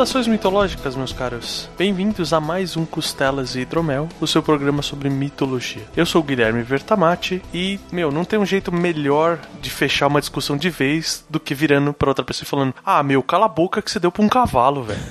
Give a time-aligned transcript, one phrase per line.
[0.00, 1.68] Saudações mitológicas, meus caros.
[1.76, 5.82] Bem-vindos a mais um Costelas e Hidromel, o seu programa sobre mitologia.
[5.94, 10.18] Eu sou o Guilherme Vertamati e, meu, não tem um jeito melhor de fechar uma
[10.18, 13.48] discussão de vez do que virando pra outra pessoa e falando: Ah, meu, cala a
[13.48, 15.00] boca que você deu pra um cavalo, velho.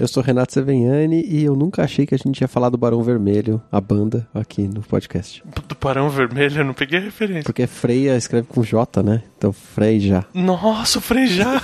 [0.00, 3.02] Eu sou Renato Seveniani e eu nunca achei que a gente ia falar do Barão
[3.02, 5.42] Vermelho, a banda, aqui no podcast.
[5.68, 7.44] Do Barão Vermelho, eu não peguei a referência.
[7.44, 9.22] Porque Freia escreve com J, né?
[9.36, 10.24] Então Freija.
[10.32, 11.60] Nossa, o Frejá!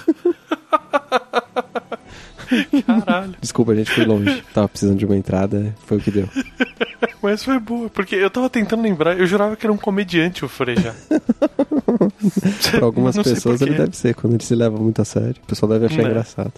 [2.87, 3.35] Caralho.
[3.41, 4.43] Desculpa, a gente foi longe.
[4.55, 6.29] Tava precisando de uma entrada, foi o que deu.
[7.23, 10.49] Mas foi boa, porque eu tava tentando lembrar, eu jurava que era um comediante o
[10.49, 10.95] Frejá.
[12.71, 15.37] Pra algumas Não pessoas ele deve ser, quando ele se leva muito a sério.
[15.43, 16.09] O pessoal deve achar Né.
[16.11, 16.53] engraçado.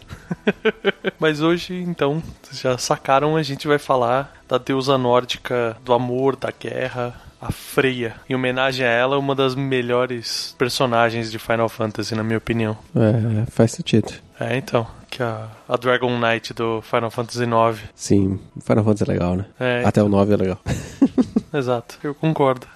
[1.18, 6.36] Mas hoje, então, vocês já sacaram, a gente vai falar da deusa nórdica do amor,
[6.36, 8.16] da guerra, a Freya.
[8.28, 12.76] Em homenagem a ela, uma das melhores personagens de Final Fantasy, na minha opinião.
[12.94, 14.12] É, faz sentido.
[14.40, 17.80] É, então, que a, a Dragon Knight do Final Fantasy IX.
[17.94, 19.44] Sim, Final Fantasy é legal, né?
[19.58, 20.58] É, Até o 9 é legal.
[21.54, 22.66] exato, eu concordo.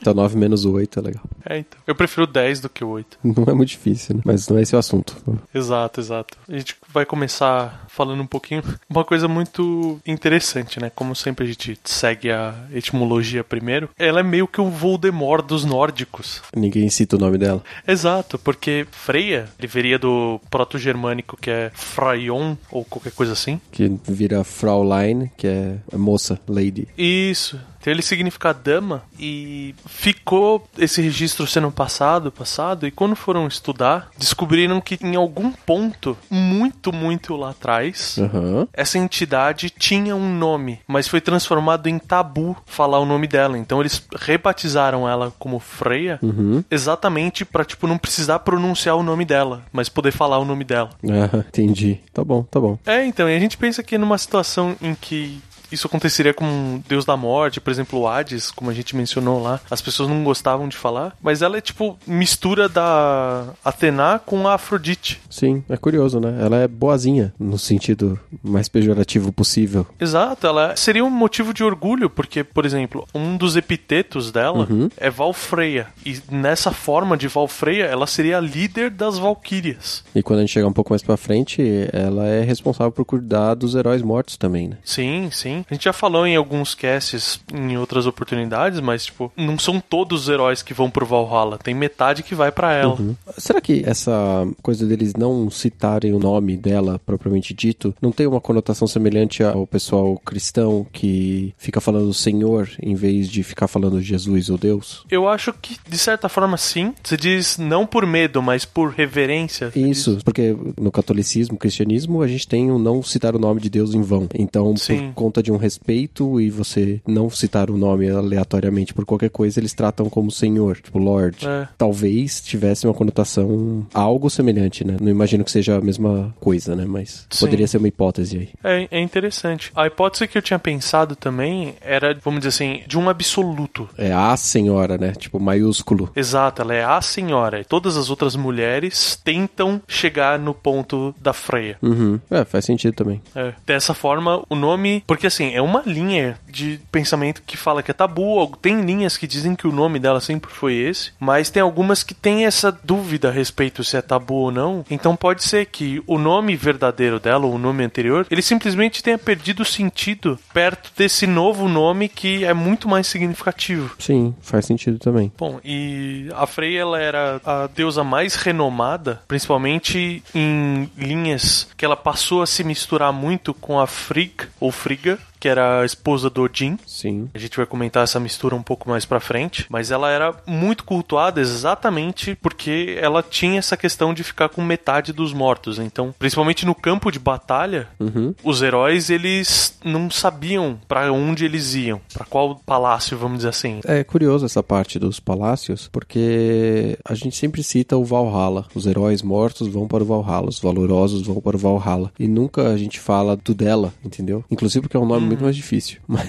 [0.00, 1.22] Até o 9 menos o 8 é legal.
[1.44, 1.80] É, então.
[1.86, 3.18] Eu prefiro o 10 do que o 8.
[3.22, 4.22] Não é muito difícil, né?
[4.24, 5.16] Mas não é esse o assunto.
[5.54, 6.38] Exato, exato.
[6.48, 8.62] A gente vai começar falando um pouquinho.
[8.88, 10.90] Uma coisa muito interessante, né?
[10.94, 13.88] Como sempre a gente segue a etimologia primeiro.
[13.98, 16.42] Ela é meio que o Voldemort dos nórdicos.
[16.54, 17.62] Ninguém cita o nome dela.
[17.86, 23.60] Exato, porque Freya, ele viria do proto-germânico que é Fraion, ou qualquer coisa assim.
[23.70, 26.88] Que vira Fraulein, que é moça, lady.
[26.96, 27.58] Isso.
[27.80, 34.10] Então ele significa dama e ficou esse registro sendo passado, passado, e quando foram estudar,
[34.18, 38.68] descobriram que em algum ponto, muito, muito lá atrás, Aham.
[38.72, 43.56] essa entidade tinha um nome, mas foi transformado em tabu falar o nome dela.
[43.58, 46.62] Então eles rebatizaram ela como Freya, Uhum.
[46.70, 50.90] exatamente pra tipo não precisar pronunciar o nome dela, mas poder falar o nome dela.
[51.04, 51.98] Ah, entendi.
[52.12, 52.78] Tá bom, tá bom.
[52.84, 55.40] É, então, e a gente pensa que numa situação em que
[55.72, 59.60] isso aconteceria com Deus da Morte, por exemplo, o Hades, como a gente mencionou lá,
[59.70, 64.54] as pessoas não gostavam de falar, mas ela é tipo mistura da Atena com a
[64.54, 65.20] Afrodite.
[65.30, 66.38] Sim, é curioso, né?
[66.40, 69.86] Ela é boazinha, no sentido mais pejorativo possível.
[70.00, 74.88] Exato, ela seria um motivo de orgulho, porque, por exemplo, um dos epitetos dela Uhum.
[74.96, 80.04] é Valfreia, e nessa forma de Valfreia, ela seria a líder das Valquírias.
[80.14, 83.54] E quando a gente chegar um pouco mais pra frente, ela é responsável por cuidar
[83.54, 84.76] dos heróis mortos também, né?
[84.84, 85.59] Sim, sim.
[85.68, 90.22] A gente já falou em alguns casts em outras oportunidades, mas, tipo, não são todos
[90.22, 91.58] os heróis que vão pro Valhalla.
[91.58, 92.94] Tem metade que vai pra ela.
[92.98, 93.16] Uhum.
[93.36, 98.40] Será que essa coisa deles não citarem o nome dela propriamente dito não tem uma
[98.40, 104.50] conotação semelhante ao pessoal cristão que fica falando Senhor em vez de ficar falando Jesus
[104.50, 105.04] ou Deus?
[105.10, 106.94] Eu acho que, de certa forma, sim.
[107.02, 109.72] Você diz não por medo, mas por reverência.
[109.74, 113.94] Isso, porque no catolicismo, cristianismo, a gente tem o não citar o nome de Deus
[113.94, 114.28] em vão.
[114.34, 115.08] Então, Sim.
[115.08, 119.60] por conta de um respeito e você não citar o nome aleatoriamente por qualquer coisa,
[119.60, 121.46] eles tratam como Senhor, tipo Lord.
[121.46, 121.68] É.
[121.76, 124.96] Talvez tivesse uma conotação algo semelhante, né?
[125.00, 126.84] Não imagino que seja a mesma coisa, né?
[126.86, 127.46] Mas Sim.
[127.46, 128.48] poderia ser uma hipótese aí.
[128.62, 129.72] É, é interessante.
[129.74, 133.88] A hipótese que eu tinha pensado também era, vamos dizer assim, de um absoluto.
[133.96, 135.12] É a senhora, né?
[135.12, 136.10] Tipo, maiúsculo.
[136.14, 137.60] Exato, ela é a senhora.
[137.60, 141.76] E todas as outras mulheres tentam chegar no ponto da Freya.
[141.82, 142.20] Uhum.
[142.30, 143.20] É, faz sentido também.
[143.34, 143.54] É.
[143.66, 145.02] Dessa forma, o nome.
[145.06, 148.56] Porque assim, é uma linha de pensamento que fala que é tabu.
[148.60, 151.12] Tem linhas que dizem que o nome dela sempre foi esse.
[151.18, 154.84] Mas tem algumas que têm essa dúvida a respeito se é tabu ou não.
[154.90, 159.18] Então pode ser que o nome verdadeiro dela, ou o nome anterior, ele simplesmente tenha
[159.18, 163.94] perdido o sentido perto desse novo nome que é muito mais significativo.
[163.98, 165.32] Sim, faz sentido também.
[165.38, 171.96] Bom, e a Freya ela era a deusa mais renomada, principalmente em linhas que ela
[171.96, 176.42] passou a se misturar muito com a Frigg ou Friga, que era a esposa do
[176.42, 176.78] Odin.
[176.86, 177.28] Sim.
[177.34, 180.84] A gente vai comentar essa mistura um pouco mais pra frente, mas ela era muito
[180.84, 185.78] cultuada exatamente porque ela tinha essa questão de ficar com metade dos mortos.
[185.78, 188.34] Então, principalmente no campo de batalha, Uhum.
[188.44, 193.80] os heróis eles não sabiam pra onde eles iam, Pra qual palácio, vamos dizer assim.
[193.84, 198.66] É curioso essa parte dos palácios, porque a gente sempre cita o Valhalla.
[198.74, 202.12] Os heróis mortos vão para o Valhalla, os valorosos vão para o Valhalla.
[202.18, 204.44] E nunca a gente fala do dela, entendeu?
[204.50, 205.98] Inclusive porque é um nome muito mais difícil.
[206.06, 206.26] Mas.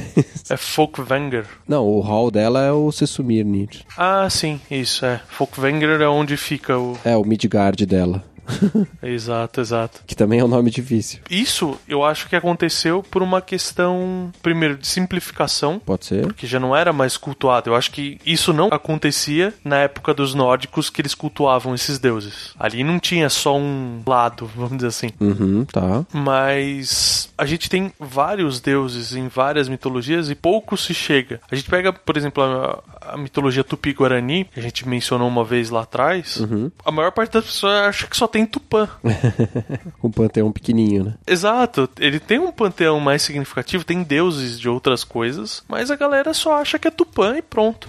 [0.49, 1.45] É Folkvanger.
[1.67, 3.83] Não, o hall dela é o Sesumirnir.
[3.97, 5.21] Ah, sim, isso é.
[5.29, 6.97] Folkvanger é onde fica o.
[7.03, 8.23] É o Midgard dela.
[9.01, 10.01] Exato, exato.
[10.05, 11.19] Que também é um nome difícil.
[11.29, 16.33] Isso eu acho que aconteceu por uma questão, primeiro, de simplificação, Pode ser?
[16.33, 17.69] que já não era mais cultuado.
[17.69, 22.53] Eu acho que isso não acontecia na época dos nórdicos que eles cultuavam esses deuses.
[22.59, 25.09] Ali não tinha só um lado, vamos dizer assim.
[25.19, 26.05] Uhum, tá.
[26.13, 31.39] Mas a gente tem vários deuses em várias mitologias e pouco se chega.
[31.49, 35.69] A gente pega, por exemplo, a, a mitologia tupi-guarani, que a gente mencionou uma vez
[35.69, 36.37] lá atrás.
[36.37, 36.71] Uhum.
[36.85, 38.87] A maior parte das pessoas acha que só tem tupã.
[40.03, 41.13] Um panteão pequenininho, né?
[41.27, 46.33] Exato, ele tem um panteão mais significativo, tem deuses de outras coisas, mas a galera
[46.33, 47.87] só acha que é Tupã e pronto.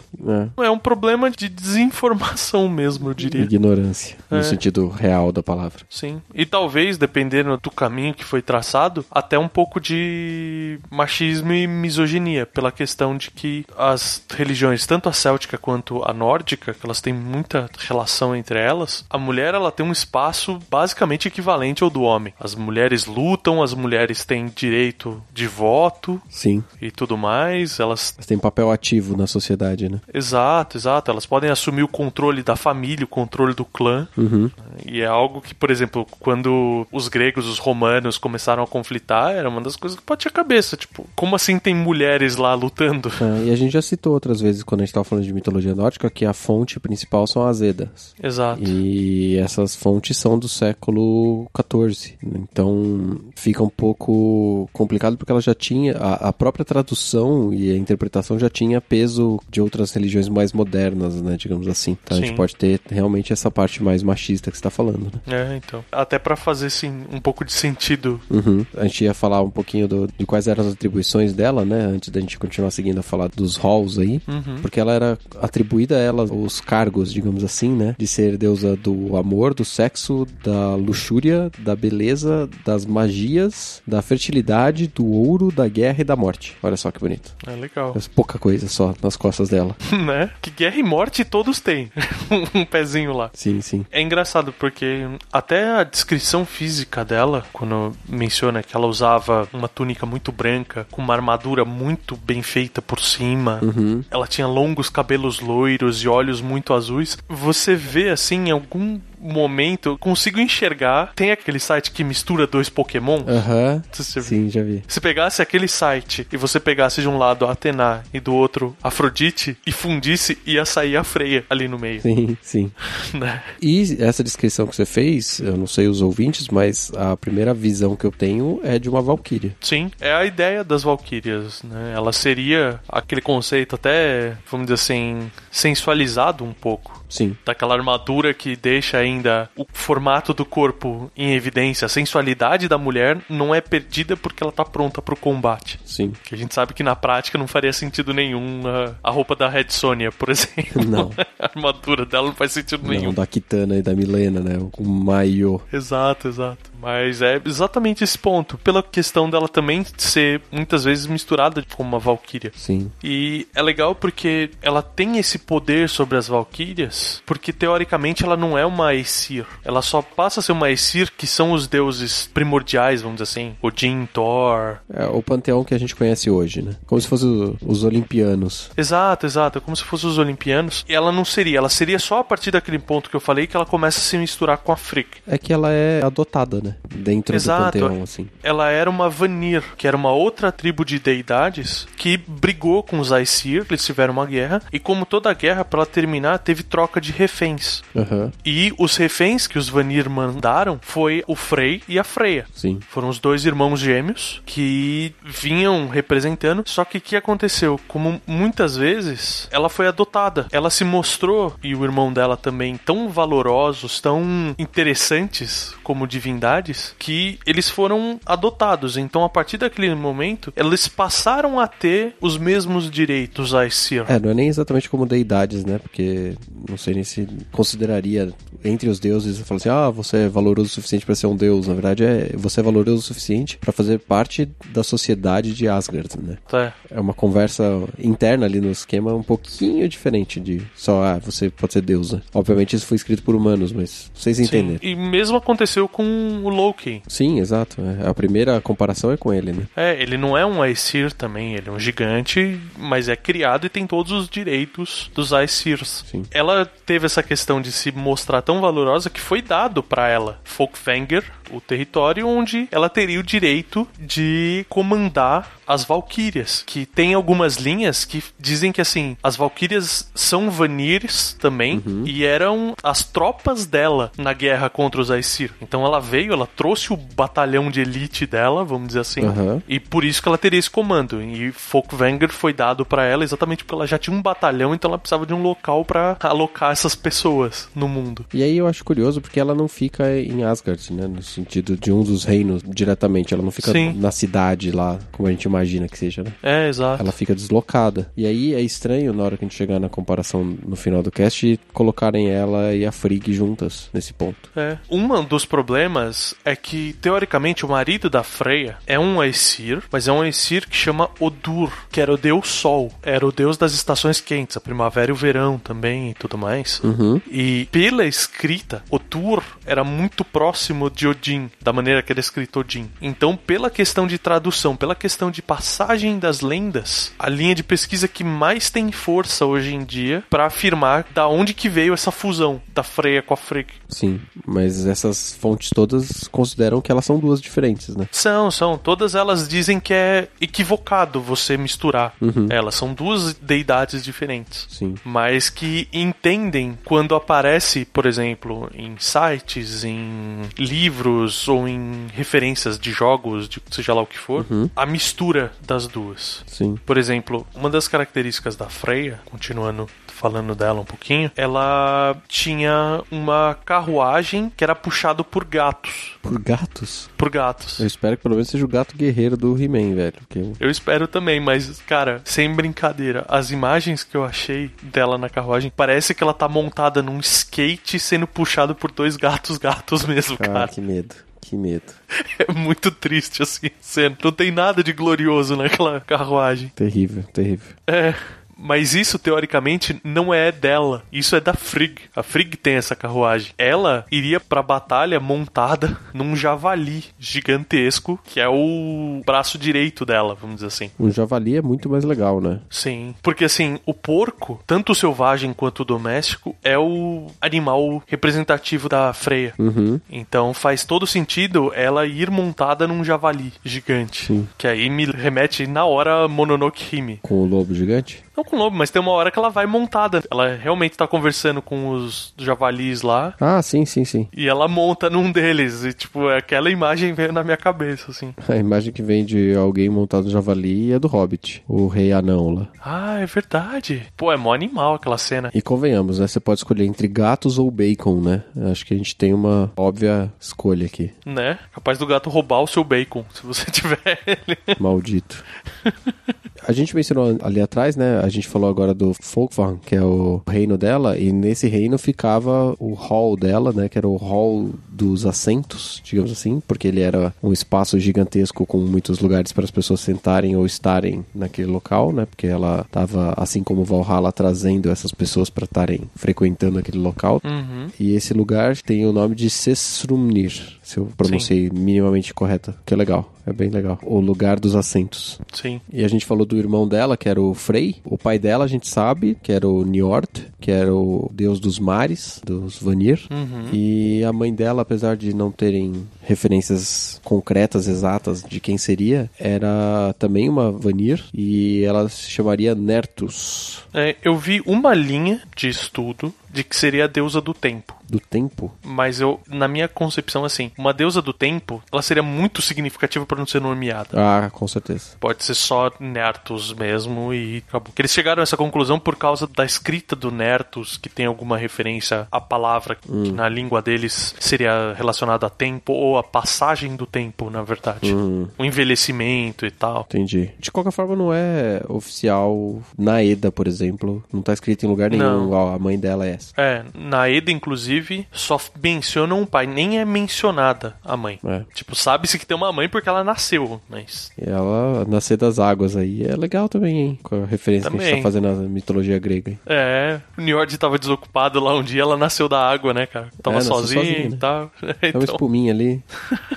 [0.58, 0.64] É.
[0.66, 3.42] É um problema de desinformação mesmo, eu diria.
[3.42, 4.42] Ignorância, no É.
[4.42, 5.84] sentido real da palavra.
[5.88, 6.20] Sim.
[6.34, 12.46] E talvez, dependendo do caminho que foi traçado, até um pouco de machismo e misoginia,
[12.46, 17.12] pela questão de que as religiões, tanto a céltica quanto a nórdica, que elas têm
[17.12, 20.31] muita relação entre elas, a mulher ela tem um espaço
[20.70, 22.34] basicamente equivalente ao do homem.
[22.38, 26.62] As mulheres lutam, as mulheres têm direito de voto Sim.
[26.80, 30.00] e tudo mais, elas Mas tem papel ativo na sociedade, né?
[30.12, 31.10] Exato, exato.
[31.10, 34.08] Elas podem assumir o controle da família, o controle do clã.
[34.16, 34.50] Uhum.
[34.86, 39.48] E é algo que, por exemplo, quando os gregos, os romanos começaram a conflitar, era
[39.48, 40.76] uma das coisas que batia a cabeça.
[40.76, 43.10] Tipo, como assim tem mulheres lá lutando?
[43.20, 45.74] É, e a gente já citou outras vezes, quando a gente tava falando de mitologia
[45.74, 48.14] nórdica, que a fonte principal são as Edas.
[48.22, 48.62] Exato.
[48.62, 52.16] E essas fontes são do século XIV.
[52.22, 55.96] Então fica um pouco complicado porque ela já tinha.
[55.96, 61.20] A, a própria tradução e a interpretação já tinha peso de outras religiões mais modernas,
[61.20, 61.36] né?
[61.36, 61.96] Digamos assim.
[62.02, 62.26] Então a Sim.
[62.26, 65.52] gente pode ter realmente essa parte mais machista que você tá falando, né?
[65.52, 65.84] É, então.
[65.92, 68.20] Até pra fazer, assim, um pouco de sentido.
[68.30, 68.64] Uhum.
[68.76, 71.84] A gente ia falar um pouquinho do- de quais eram as atribuições dela, né?
[71.86, 74.20] Antes da gente continuar seguindo a falar dos halls aí.
[74.26, 74.56] Uhum.
[74.60, 77.94] Porque ela era atribuída a ela os cargos, digamos assim, né?
[77.98, 84.86] De ser deusa do amor, do sexo, da luxúria, da beleza, das magias, da fertilidade,
[84.88, 86.56] do ouro, da guerra e da morte.
[86.62, 87.34] Olha só que bonito.
[87.46, 87.92] É legal.
[87.94, 89.76] Mas pouca coisa só nas costas dela.
[90.06, 90.30] né?
[90.40, 91.90] Que guerra e morte todos têm.
[92.54, 93.30] um pezinho lá.
[93.34, 93.84] Sim, sim.
[93.90, 100.06] É engraçado porque até a descrição física dela, quando menciona que ela usava uma túnica
[100.06, 104.04] muito branca, com uma armadura muito bem feita por cima, Uhum.
[104.08, 110.40] ela tinha longos cabelos loiros e olhos muito azuis, você vê assim algum momento, consigo
[110.40, 111.12] enxergar.
[111.14, 113.22] Tem aquele site que mistura dois Pokémon.
[113.26, 113.82] Aham.
[113.92, 114.82] Você- Sim, já vi.
[114.88, 118.76] Se pegasse aquele site e você pegasse de um lado a Atena e do outro
[118.82, 122.72] Afrodite e fundisse, ia sair a Freia ali no meio, Sim, sim.
[123.14, 123.42] né?
[123.60, 127.94] E essa descrição que você fez, eu não sei os ouvintes, mas a primeira visão
[127.96, 129.54] que eu tenho é de uma valquíria.
[129.60, 131.92] Sim, é a ideia das Valkyrias, né?
[131.94, 137.02] Ela seria aquele conceito até, vamos dizer assim, sensualizado um pouco.
[137.08, 137.36] Sim.
[137.44, 141.86] Daquela armadura que deixa ainda o formato do corpo em evidência.
[141.86, 145.78] A sensualidade da mulher não é perdida porque ela tá pronta pro combate.
[145.84, 146.12] Sim.
[146.24, 149.48] Que a gente sabe que na prática não faria sentido nenhum a, a roupa da
[149.48, 150.84] Red Sonja, por exemplo.
[150.92, 151.10] Não.
[151.38, 153.06] a armadura dela não faz sentido nenhum.
[153.06, 154.58] Não, da Kitana e da Milena, né?
[154.76, 155.60] O maiô.
[155.72, 156.71] Exato, exato.
[156.82, 158.58] Mas é exatamente esse ponto.
[158.58, 162.50] Pela questão dela também ser muitas vezes misturada com uma Valkyria.
[162.56, 162.90] Sim.
[163.04, 168.58] E é legal porque ela tem esse poder sobre as Valkyrias, porque teoricamente ela não
[168.58, 169.46] é uma Aesir.
[169.64, 173.54] Ela só passa a ser uma Aesir que são os deuses primordiais, vamos dizer assim.
[173.62, 174.78] Odin, Thor.
[174.92, 176.74] É o panteão que a gente conhece hoje, né?
[176.86, 178.70] Como se fosse o- os olimpianos.
[178.76, 179.58] Exato, exato.
[179.58, 180.84] É como se fossem os olimpianos.
[180.88, 181.58] E ela não seria.
[181.58, 184.18] Ela seria só a partir daquele ponto que eu falei que ela começa a se
[184.18, 185.08] misturar com a Frigg.
[185.26, 186.71] É que ela é adotada, né?
[186.94, 187.78] Dentro Exato.
[187.78, 188.28] do panteão, assim.
[188.42, 193.12] ela era uma Vanir, que era uma outra tribo de deidades que brigou com os
[193.12, 197.82] Aesir, eles tiveram uma guerra, e como toda guerra, para terminar, teve troca de reféns.
[197.96, 198.30] Aham.
[198.44, 202.46] E os reféns que os Vanir mandaram foi o Frey e a Freya.
[202.54, 202.80] Sim.
[202.88, 206.62] Foram os dois irmãos gêmeos que vinham representando.
[206.66, 207.80] Só que o que aconteceu?
[207.88, 213.08] Como muitas vezes ela foi adotada, ela se mostrou e o irmão dela também tão
[213.08, 216.61] valorosos, tão interessantes como divindades
[216.98, 218.96] que eles foram adotados.
[218.96, 224.04] Então, a partir daquele momento, eles passaram a ter os mesmos direitos a Aesir.
[224.08, 225.78] É, não é nem exatamente como deidades, né?
[225.78, 226.34] Porque
[226.68, 228.32] não sei nem se consideraria
[228.64, 231.66] entre os deuses, fala assim, ah, você é valoroso o suficiente para ser um deus.
[231.66, 236.08] Na verdade, é você é valoroso o suficiente para fazer parte da sociedade de Asgard,
[236.20, 236.38] né?
[236.52, 236.72] É.
[236.90, 237.64] É uma conversa
[237.98, 242.22] interna ali no esquema um pouquinho diferente de só, ah, você pode ser deus, né?
[242.34, 244.78] Obviamente isso foi escrito por humanos, mas vocês entenderam.
[244.80, 244.88] Sim.
[244.88, 247.02] E mesmo aconteceu com o Loki.
[247.08, 247.80] Sim, exato.
[247.80, 249.62] É, A primeira comparação é com ele, né?
[249.76, 253.68] É, ele não é um Aesir também, ele é um gigante, mas é criado e
[253.68, 256.04] tem todos os direitos dos Aesirs.
[256.10, 256.24] Sim.
[256.30, 261.24] Ela teve essa questão de se mostrar tão valorosa que foi dado pra ela Folkvanger,
[261.52, 268.04] o território onde ela teria o direito de comandar as Valquírias, que tem algumas linhas
[268.04, 274.32] que dizem que assim, as Valquírias são Vanires também e eram as tropas dela na
[274.32, 275.52] guerra contra os Aesir.
[275.62, 279.62] Então ela veio, ela trouxe o batalhão de elite dela, vamos dizer assim, Aham.
[279.68, 281.22] e por isso que ela teria esse comando.
[281.22, 284.98] E Folkvanger foi dado pra ela exatamente porque ela já tinha um batalhão, então ela
[284.98, 288.26] precisava de um local pra alocar essas pessoas no mundo.
[288.34, 291.06] E aí eu acho curioso porque ela não fica em Asgard, né?
[291.42, 293.34] Sentido de um dos reinos diretamente.
[293.34, 293.92] Ela não fica Sim.
[293.94, 296.32] na cidade lá, como a gente imagina que seja, né?
[296.42, 297.02] É, exato.
[297.02, 298.10] Ela fica deslocada.
[298.16, 301.10] E aí é estranho, na hora que a gente chegar na comparação no final do
[301.10, 304.50] cast, colocarem ela e a Frigg juntas nesse ponto.
[304.54, 304.78] É.
[304.90, 310.12] Um dos problemas é que, teoricamente, o marido da Freya é um Aesir, mas é
[310.12, 312.92] um Aesir que chama Odur, que era o deus Sol.
[313.02, 316.80] Era o deus das estações quentes, a primavera e o verão também e tudo mais.
[316.84, 317.20] Uhum.
[317.30, 322.88] E pela escrita, Odur era muito próximo de Odin, da maneira que era escrito Odin.
[323.00, 328.08] Então, pela questão de tradução, pela questão de passagem das lendas, a linha de pesquisa
[328.08, 332.60] que mais tem força hoje em dia para afirmar da onde que veio essa fusão
[332.74, 333.68] da Freya com a Frigg.
[333.88, 338.08] Sim, mas essas fontes todas consideram que elas são duas diferentes, né?
[338.10, 338.78] São, são.
[338.78, 342.14] Todas elas dizem que é equivocado você misturar.
[342.48, 344.66] Elas são duas deidades diferentes.
[344.70, 344.94] Sim.
[345.04, 351.11] Mas que entendem quando aparece, por exemplo, em sites, em livros
[351.48, 356.42] ou em referências de jogos, de seja lá o que for, a mistura das duas.
[356.46, 356.76] Sim.
[356.84, 363.56] Por exemplo, uma das características da Freya, continuando falando dela um pouquinho, ela tinha uma
[363.64, 366.12] carruagem que era puxado por gatos.
[366.22, 367.10] Por gatos?
[367.16, 367.80] Por gatos.
[367.80, 370.12] Eu espero que pelo menos seja o gato guerreiro do He-Man, velho.
[370.18, 375.28] Porque Eu espero também, mas, cara, sem brincadeira, as imagens que eu achei dela na
[375.28, 380.36] carruagem, parece que ela tá montada num skate sendo puxado por dois gatos gatos mesmo,
[380.40, 380.68] Ah, cara.
[380.68, 381.14] que medo.
[381.40, 381.92] Que medo.
[382.38, 384.16] É muito triste assim, cena.
[384.22, 386.68] Não tem nada de glorioso naquela carruagem.
[386.74, 387.74] Terrível, terrível.
[387.86, 388.14] É.
[388.62, 391.02] Mas isso, teoricamente, não é dela.
[391.12, 392.02] Isso é da Frigg.
[392.14, 393.52] A Frigg tem essa carruagem.
[393.58, 400.56] Ela iria pra batalha montada num javali gigantesco, que é o braço direito dela, vamos
[400.56, 400.90] dizer assim.
[400.98, 402.60] Um javali é muito mais legal, né?
[402.70, 403.14] Sim.
[403.20, 409.12] Porque assim, o porco, tanto o selvagem quanto o doméstico, é o animal representativo da
[409.12, 409.54] Freya.
[409.58, 410.00] Uhum.
[410.10, 414.26] Então faz todo sentido ela ir montada num javali gigante.
[414.26, 414.48] Sim.
[414.56, 417.18] Que aí me remete na hora Mononoke Hime.
[417.22, 418.22] Com o lobo gigante?
[418.36, 420.22] Não com lobo, mas tem uma hora que ela vai montada.
[420.30, 423.34] Ela realmente tá conversando com os javalis lá.
[423.40, 424.28] Ah, sim, sim, sim.
[424.34, 425.84] E ela monta num deles.
[425.84, 428.34] E, tipo, aquela imagem veio na minha cabeça, assim.
[428.48, 432.50] A imagem que vem de alguém montado no javali é do Hobbit, o rei anão
[432.54, 432.68] lá.
[432.82, 434.06] Ah, é verdade.
[434.16, 435.50] Pô, é mó animal aquela cena.
[435.54, 436.26] E convenhamos, né?
[436.26, 438.42] Você pode escolher entre gatos ou bacon, né?
[438.70, 441.12] Acho que a gente tem uma óbvia escolha aqui.
[441.26, 441.58] Né?
[441.74, 444.56] Capaz do gato roubar o seu bacon, se você tiver ele.
[444.78, 445.44] Maldito.
[446.66, 448.20] A gente mencionou ali atrás, né?
[448.20, 452.74] A gente falou agora do Folkvarn, que é o reino dela, e nesse reino ficava
[452.78, 453.88] o hall dela, né?
[453.88, 458.78] Que era o hall dos assentos, digamos assim, porque ele era um espaço gigantesco com
[458.78, 462.26] muitos lugares para as pessoas sentarem ou estarem naquele local, né?
[462.26, 467.40] Porque ela estava, assim como Valhalla, trazendo essas pessoas para estarem frequentando aquele local.
[467.44, 467.88] Uhum.
[467.98, 470.52] E esse lugar tem o nome de Sesrumnir,
[470.82, 473.98] se eu pronunciei minimamente correta, que é legal, é bem legal.
[474.02, 475.40] O lugar dos assentos.
[475.52, 475.80] Sim.
[475.92, 477.96] E a gente falou do irmão dela, que era o Frey.
[478.04, 480.28] O pai dela, a gente sabe, que era o Njord,
[480.60, 483.20] que era o deus dos mares, dos Vanir.
[483.30, 483.68] Uhum.
[483.72, 490.14] E a mãe dela, apesar de não terem referências concretas, exatas de quem seria, era
[490.18, 493.82] também uma Vanir e ela se chamaria Nertus.
[493.92, 497.94] É, eu vi uma linha de estudo de que seria a deusa do tempo.
[498.08, 498.70] Do tempo?
[498.84, 503.38] Mas eu, na minha concepção, assim, uma deusa do tempo, ela seria muito significativa pra
[503.38, 504.10] não ser nomeada.
[504.14, 505.16] Ah, com certeza.
[505.18, 507.92] Pode ser só Nertus mesmo e acabou.
[507.98, 512.26] Eles chegaram a essa conclusão por causa da escrita do Nertus, que tem alguma referência
[512.30, 517.48] à palavra que na língua deles seria relacionada a tempo ou a passagem do tempo,
[517.48, 518.12] na verdade.
[518.14, 520.02] Hum, O envelhecimento e tal.
[520.08, 520.50] entendi.
[520.58, 524.22] De qualquer forma, não é oficial na EDA, por exemplo.
[524.32, 525.50] Não tá escrito em lugar nenhum, Não.
[525.52, 530.04] ó, a mãe dela é É, na Eda, inclusive, só mencionam o pai, nem é
[530.04, 531.38] mencionada a mãe.
[531.44, 531.62] É.
[531.74, 534.30] Tipo, sabe-se que tem uma mãe porque ela nasceu, mas.
[534.38, 537.18] E ela nascer das águas aí é legal também, hein?
[537.22, 538.22] Com a referência que a gente Também.
[538.22, 539.50] tá fazendo na mitologia grega.
[539.50, 539.60] hein?
[539.66, 543.28] É, o Njord tava desocupado lá um dia, ela nasceu da água, né, cara?
[543.42, 544.36] Tava É, nasceu sozinha e né?
[544.38, 544.70] tal.
[544.82, 546.02] É uma Então, espuminha ali,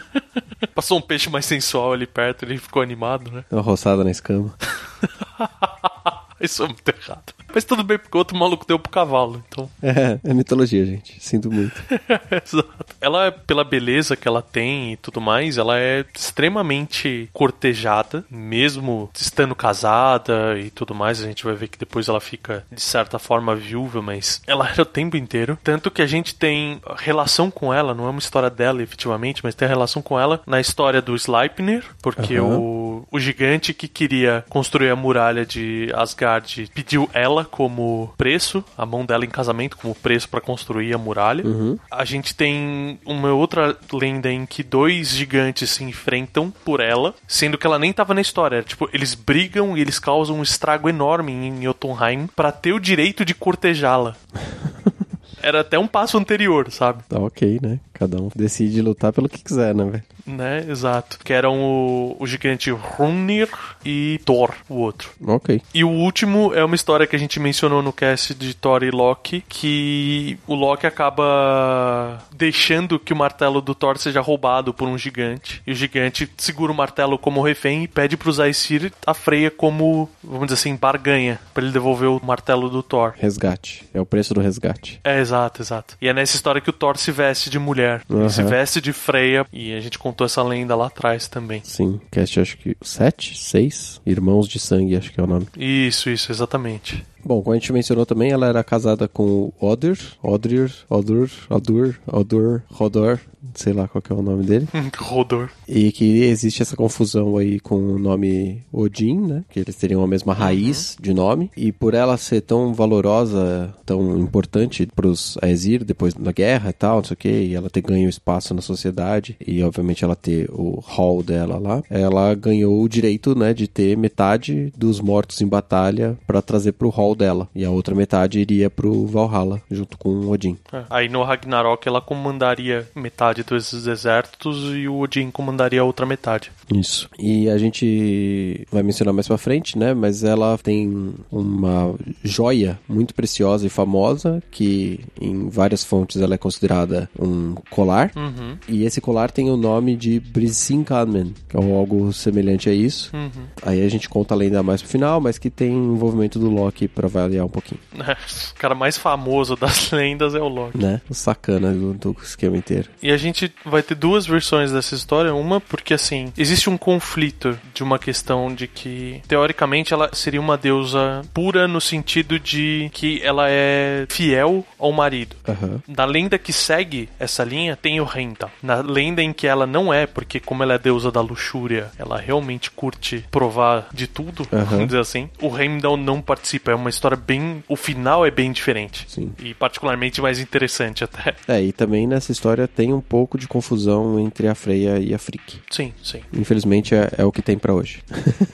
[0.74, 3.44] passou um peixe mais sensual ali perto, ele ficou animado, né?
[3.52, 4.54] uma roçada na escama.
[6.42, 7.34] Isso é muito errado.
[7.54, 9.70] Mas tudo bem, porque o outro maluco deu pro cavalo, então.
[9.82, 11.16] É, é mitologia, gente.
[11.24, 11.82] Sinto muito.
[12.44, 12.86] Exato.
[13.00, 19.56] Ela, pela beleza que ela tem e tudo mais, ela é extremamente cortejada, mesmo estando
[19.56, 21.22] casada e tudo mais.
[21.22, 24.82] A gente vai ver que depois ela fica, de certa forma, viúva, mas ela era
[24.82, 25.58] o tempo inteiro.
[25.64, 29.56] Tanto que a gente tem relação com ela, não é uma história dela efetivamente, mas
[29.56, 32.58] tem relação com ela na história do Sleipnir, porque Aham.
[32.58, 36.26] o, o gigante que queria construir a muralha de Asgard
[36.74, 41.44] pediu ela como preço, a mão dela em casamento como preço para construir a muralha.
[41.92, 47.58] A gente tem uma outra lenda em que dois gigantes se enfrentam por ela, sendo
[47.58, 48.64] que ela nem tava na história.
[48.64, 53.26] Tipo, eles brigam e eles causam um estrago enorme em Jotunheim para ter o direito
[53.26, 54.16] de cortejá-la.
[55.42, 57.04] Era até um passo anterior, sabe?
[57.08, 57.80] Tá ok, né?
[57.98, 60.04] Cada um decide lutar pelo que quiser, né, velho?
[60.26, 61.20] Né, exato.
[61.24, 63.48] Que eram o, o gigante Hrungnir
[63.86, 65.12] e Thor, o outro.
[65.26, 65.62] Ok.
[65.74, 68.92] E o último é uma história que a gente mencionou no cast de Thor e
[68.92, 74.98] Loki, que o Loki acaba deixando que o martelo do Thor seja roubado por um
[74.98, 75.62] gigante.
[75.66, 80.10] E o gigante segura o martelo como refém e pede pro Aesir a Freya como,
[80.24, 83.14] vamos dizer assim, barganha, pra ele devolver o martelo do Thor.
[83.18, 83.88] Resgate.
[83.94, 85.00] É o preço do resgate.
[85.04, 85.96] É, exato, exato.
[86.02, 87.85] E é nessa história que o Thor se veste de mulher.
[88.10, 88.30] Ele Aham.
[88.30, 89.46] se veste de Freya.
[89.52, 91.62] E a gente contou essa lenda lá atrás também.
[91.64, 92.00] Sim.
[92.12, 94.02] Cast acho que sete, seis.
[94.06, 95.48] Irmãos de sangue, acho que é o nome.
[95.58, 97.06] Isso, isso, exatamente.
[97.26, 101.96] Bom, como a gente mencionou também, ela era casada com o Odir, Odir, Odur, Odur,
[102.06, 103.20] Odur, Rodor,
[103.56, 104.68] sei lá qual que é o nome dele.
[104.98, 105.50] Rodor.
[105.68, 109.44] E que existe essa confusão aí com o nome Odin, né?
[109.50, 111.50] Que eles teriam a mesma raiz de nome.
[111.56, 116.98] E por ela ser tão valorosa, tão importante pros Aesir depois da guerra e tal,
[116.98, 120.50] não sei o que, e ela ter ganho espaço na sociedade, e obviamente ela ter
[120.52, 125.48] o hall dela lá, ela ganhou o direito, né, de ter metade dos mortos em
[125.48, 127.48] batalha pra trazer pro hall dela.
[127.56, 130.58] E a outra metade iria pro Valhalla, junto com Odin.
[130.72, 130.84] É.
[130.90, 136.52] Aí no Ragnarok ela comandaria metade desses exércitos e o Odin comandaria a outra metade.
[136.74, 137.10] Isso.
[137.20, 139.94] E a gente vai mencionar mais pra frente, né?
[139.94, 146.38] Mas ela tem uma joia muito preciosa e famosa que em várias fontes ela é
[146.38, 148.12] considerada um colar.
[148.16, 148.58] Uhum.
[148.68, 153.12] E esse colar tem o nome de Brisinkamen, que é algo semelhante a isso.
[153.16, 153.46] Uhum.
[153.62, 156.88] Aí a gente conta a lenda mais pro final, mas que tem envolvimento do Loki
[156.88, 160.78] pra avaliar um pouquinho, o cara mais famoso das lendas é o Loki.
[160.78, 161.02] né?
[161.10, 162.90] O sacana do, do esquema inteiro.
[163.02, 165.34] E a gente vai ter duas versões dessa história.
[165.34, 170.58] Uma, porque assim, existe um conflito de uma questão de que, teoricamente, ela seria uma
[170.58, 175.36] deusa pura no sentido de que ela é fiel ao marido.
[175.48, 175.82] Aham.
[175.88, 178.50] Na lenda que segue essa linha tem o Renta.
[178.62, 182.18] Na lenda em que ela não é, porque como ela é deusa da luxúria, ela
[182.18, 184.64] realmente curte provar de tudo, Aham.
[184.66, 185.30] vamos dizer assim.
[185.42, 186.72] O Heimdall não participa.
[186.72, 187.64] É uma história bem.
[187.68, 189.06] O final é bem diferente.
[189.08, 189.32] Sim.
[189.40, 191.36] E particularmente mais interessante até.
[191.48, 195.18] É, e também nessa história tem um pouco de confusão entre a Freya e a
[195.18, 195.44] Frigg.
[195.70, 196.22] Sim, sim.
[196.34, 198.02] Infelizmente é, é o que tem pra hoje.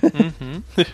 [0.04, 0.62] Uhum.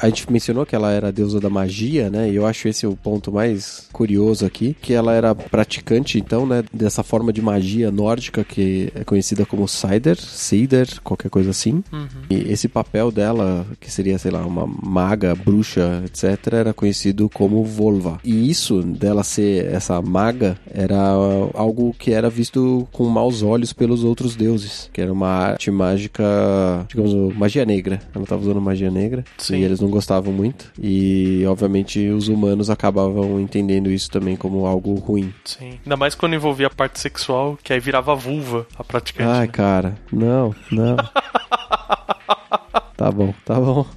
[0.00, 2.30] A gente mencionou que ela era a deusa da magia, né?
[2.30, 6.62] E eu acho esse o ponto mais curioso aqui, que ela era praticante, então, né,
[6.72, 11.82] dessa forma de magia nórdica que é conhecida como Cider, Cider, qualquer coisa assim.
[11.92, 12.08] Uhum.
[12.28, 16.85] E esse papel dela, que seria, sei lá, uma maga, bruxa, etc., era conhecido
[17.32, 18.18] como Volva.
[18.24, 20.98] E isso dela ser essa maga era
[21.54, 26.24] algo que era visto com maus olhos pelos outros deuses, que era uma arte mágica,
[26.88, 28.00] digamos, magia negra.
[28.14, 29.58] Ela estava usando magia negra Sim.
[29.58, 30.72] e eles não gostavam muito.
[30.80, 35.32] E, obviamente, os humanos acabavam entendendo isso também como algo ruim.
[35.44, 35.78] Sim.
[35.84, 39.30] Ainda mais quando envolvia a parte sexual, que aí virava vulva a praticante.
[39.30, 39.52] Ai, né?
[39.52, 40.96] cara, não, não.
[42.96, 43.86] tá bom, tá bom.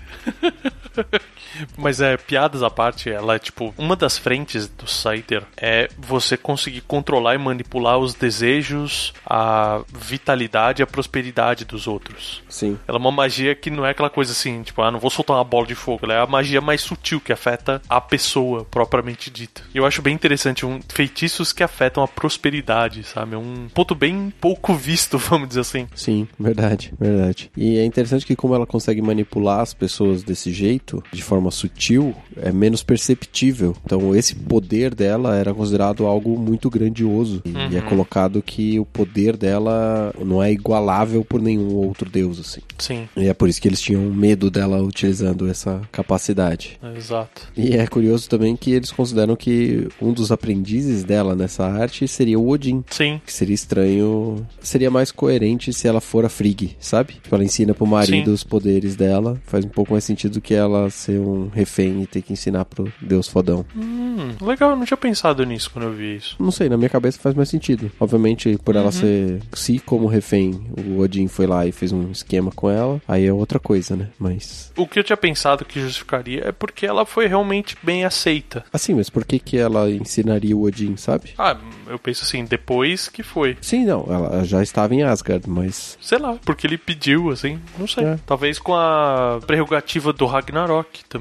[1.78, 6.38] Mas é, piadas à parte, ela é tipo, uma das frentes do Scyther é você
[6.38, 12.44] conseguir controlar e manipular os desejos, a vitalidade e a prosperidade dos outros.
[12.50, 12.78] Sim.
[12.88, 15.38] Ela é uma magia que não é aquela coisa assim, tipo, ah, não vou soltar
[15.38, 16.02] uma bola de fogo.
[16.04, 19.62] Ela é a magia mais sutil que afeta a pessoa propriamente dita.
[19.74, 23.36] E eu acho bem interessante um feitiços que afetam a prosperidade, sabe?
[23.36, 25.88] Um ponto bem pouco visto, vamos dizer assim.
[25.96, 27.52] Sim, verdade, verdade.
[27.56, 32.14] E é interessante que como ela consegue manipular as pessoas desse jeito, de forma sutil,
[32.38, 33.76] é menos perceptível.
[33.86, 37.42] Então esse poder dela era considerado algo muito grandioso.
[37.46, 37.88] E é Uhum.
[37.90, 42.62] colocado que o poder dela não é igualável por nenhum outro deus, assim.
[42.78, 46.78] Sim, E é por isso que eles tinham medo dela utilizando essa capacidade.
[46.82, 47.48] é exato.
[47.56, 52.40] E é curioso também que eles consideram que um dos aprendizes dela nessa arte seria
[52.40, 52.84] o Odin.
[52.90, 54.46] Sim, Que seria estranho.
[54.62, 57.14] Seria mais coerente se ela for a Frigg, sabe?
[57.14, 58.34] Tipo, ela ensina pro marido Sim.
[58.34, 59.40] os poderes dela.
[59.46, 62.66] Faz um pouco mais sentido do que ela ser um refém e ter que ensinar
[62.66, 63.66] pro Deus fodão.
[63.76, 66.36] Hum, legal, eu não tinha pensado nisso quando eu vi isso.
[66.40, 67.92] Não sei, na minha cabeça faz mais sentido.
[68.00, 69.42] Obviamente, por ela ser.
[69.54, 73.34] Se como refém, o Odin foi lá e fez um esquema com ela, aí é
[73.34, 74.10] outra coisa, né?
[74.18, 74.72] Mas.
[74.76, 78.64] O que eu tinha pensado que justificaria é porque ela foi realmente bem aceita.
[78.72, 81.32] Assim, mas por que que ela ensinaria o Odin, sabe?
[81.38, 83.58] Ah, eu penso assim, depois que foi.
[83.62, 85.98] Sim, não, ela já estava em Asgard, mas.
[86.02, 88.04] Sei lá, porque ele pediu, assim, não sei.
[88.04, 88.20] É.
[88.26, 91.19] Talvez com a prerrogativa do Ragnarok também.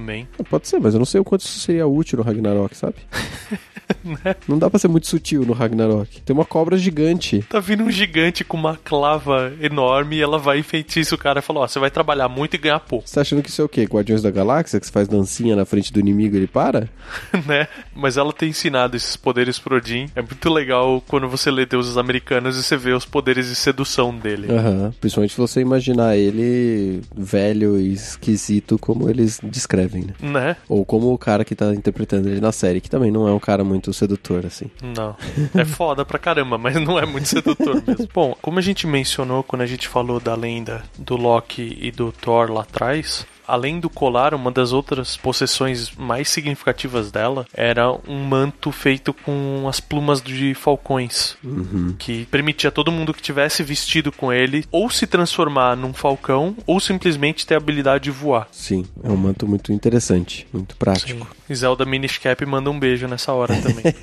[0.48, 2.96] Pode ser, mas eu não sei o quanto isso seria útil no Ragnarok, sabe?
[4.04, 4.36] Né?
[4.46, 6.20] Não dá pra ser muito sutil no Ragnarok.
[6.20, 7.42] Tem uma cobra gigante.
[7.48, 11.42] Tá vindo um gigante com uma clava enorme e ela vai enfeitiça o cara e
[11.42, 13.64] fala: Ó, você vai trabalhar muito e ganhar pouco, Você tá achando que isso é
[13.64, 13.84] o quê?
[13.84, 14.78] Guardiões da Galáxia?
[14.78, 16.88] Que você faz dancinha na frente do inimigo e ele para?
[17.46, 17.66] né?
[17.94, 20.10] Mas ela tem ensinado esses poderes pro Odin.
[20.14, 24.14] É muito legal quando você lê deuses americanos e você vê os poderes de sedução
[24.14, 24.52] dele.
[24.52, 24.92] Aham.
[25.00, 30.14] Principalmente se você imaginar ele velho e esquisito como eles descrevem, né?
[30.20, 30.56] Né?
[30.68, 33.38] Ou como o cara que tá interpretando ele na série, que também não é um
[33.38, 34.70] cara muito sedutor, assim.
[34.82, 35.16] Não.
[35.54, 38.08] É foda pra caramba, mas não é muito sedutor mesmo.
[38.12, 42.12] Bom, como a gente mencionou quando a gente falou da lenda do Loki e do
[42.12, 43.26] Thor lá atrás.
[43.48, 49.66] Além do colar, uma das outras possessões mais significativas dela era um manto feito com
[49.66, 51.34] as plumas de falcões,
[51.98, 56.54] que permitia a todo mundo que tivesse vestido com ele ou se transformar num falcão
[56.66, 58.48] ou simplesmente ter a habilidade de voar.
[58.52, 61.26] Sim, é um manto muito interessante, muito prático.
[61.48, 63.94] E Zelda Minish Cap manda um beijo nessa hora também.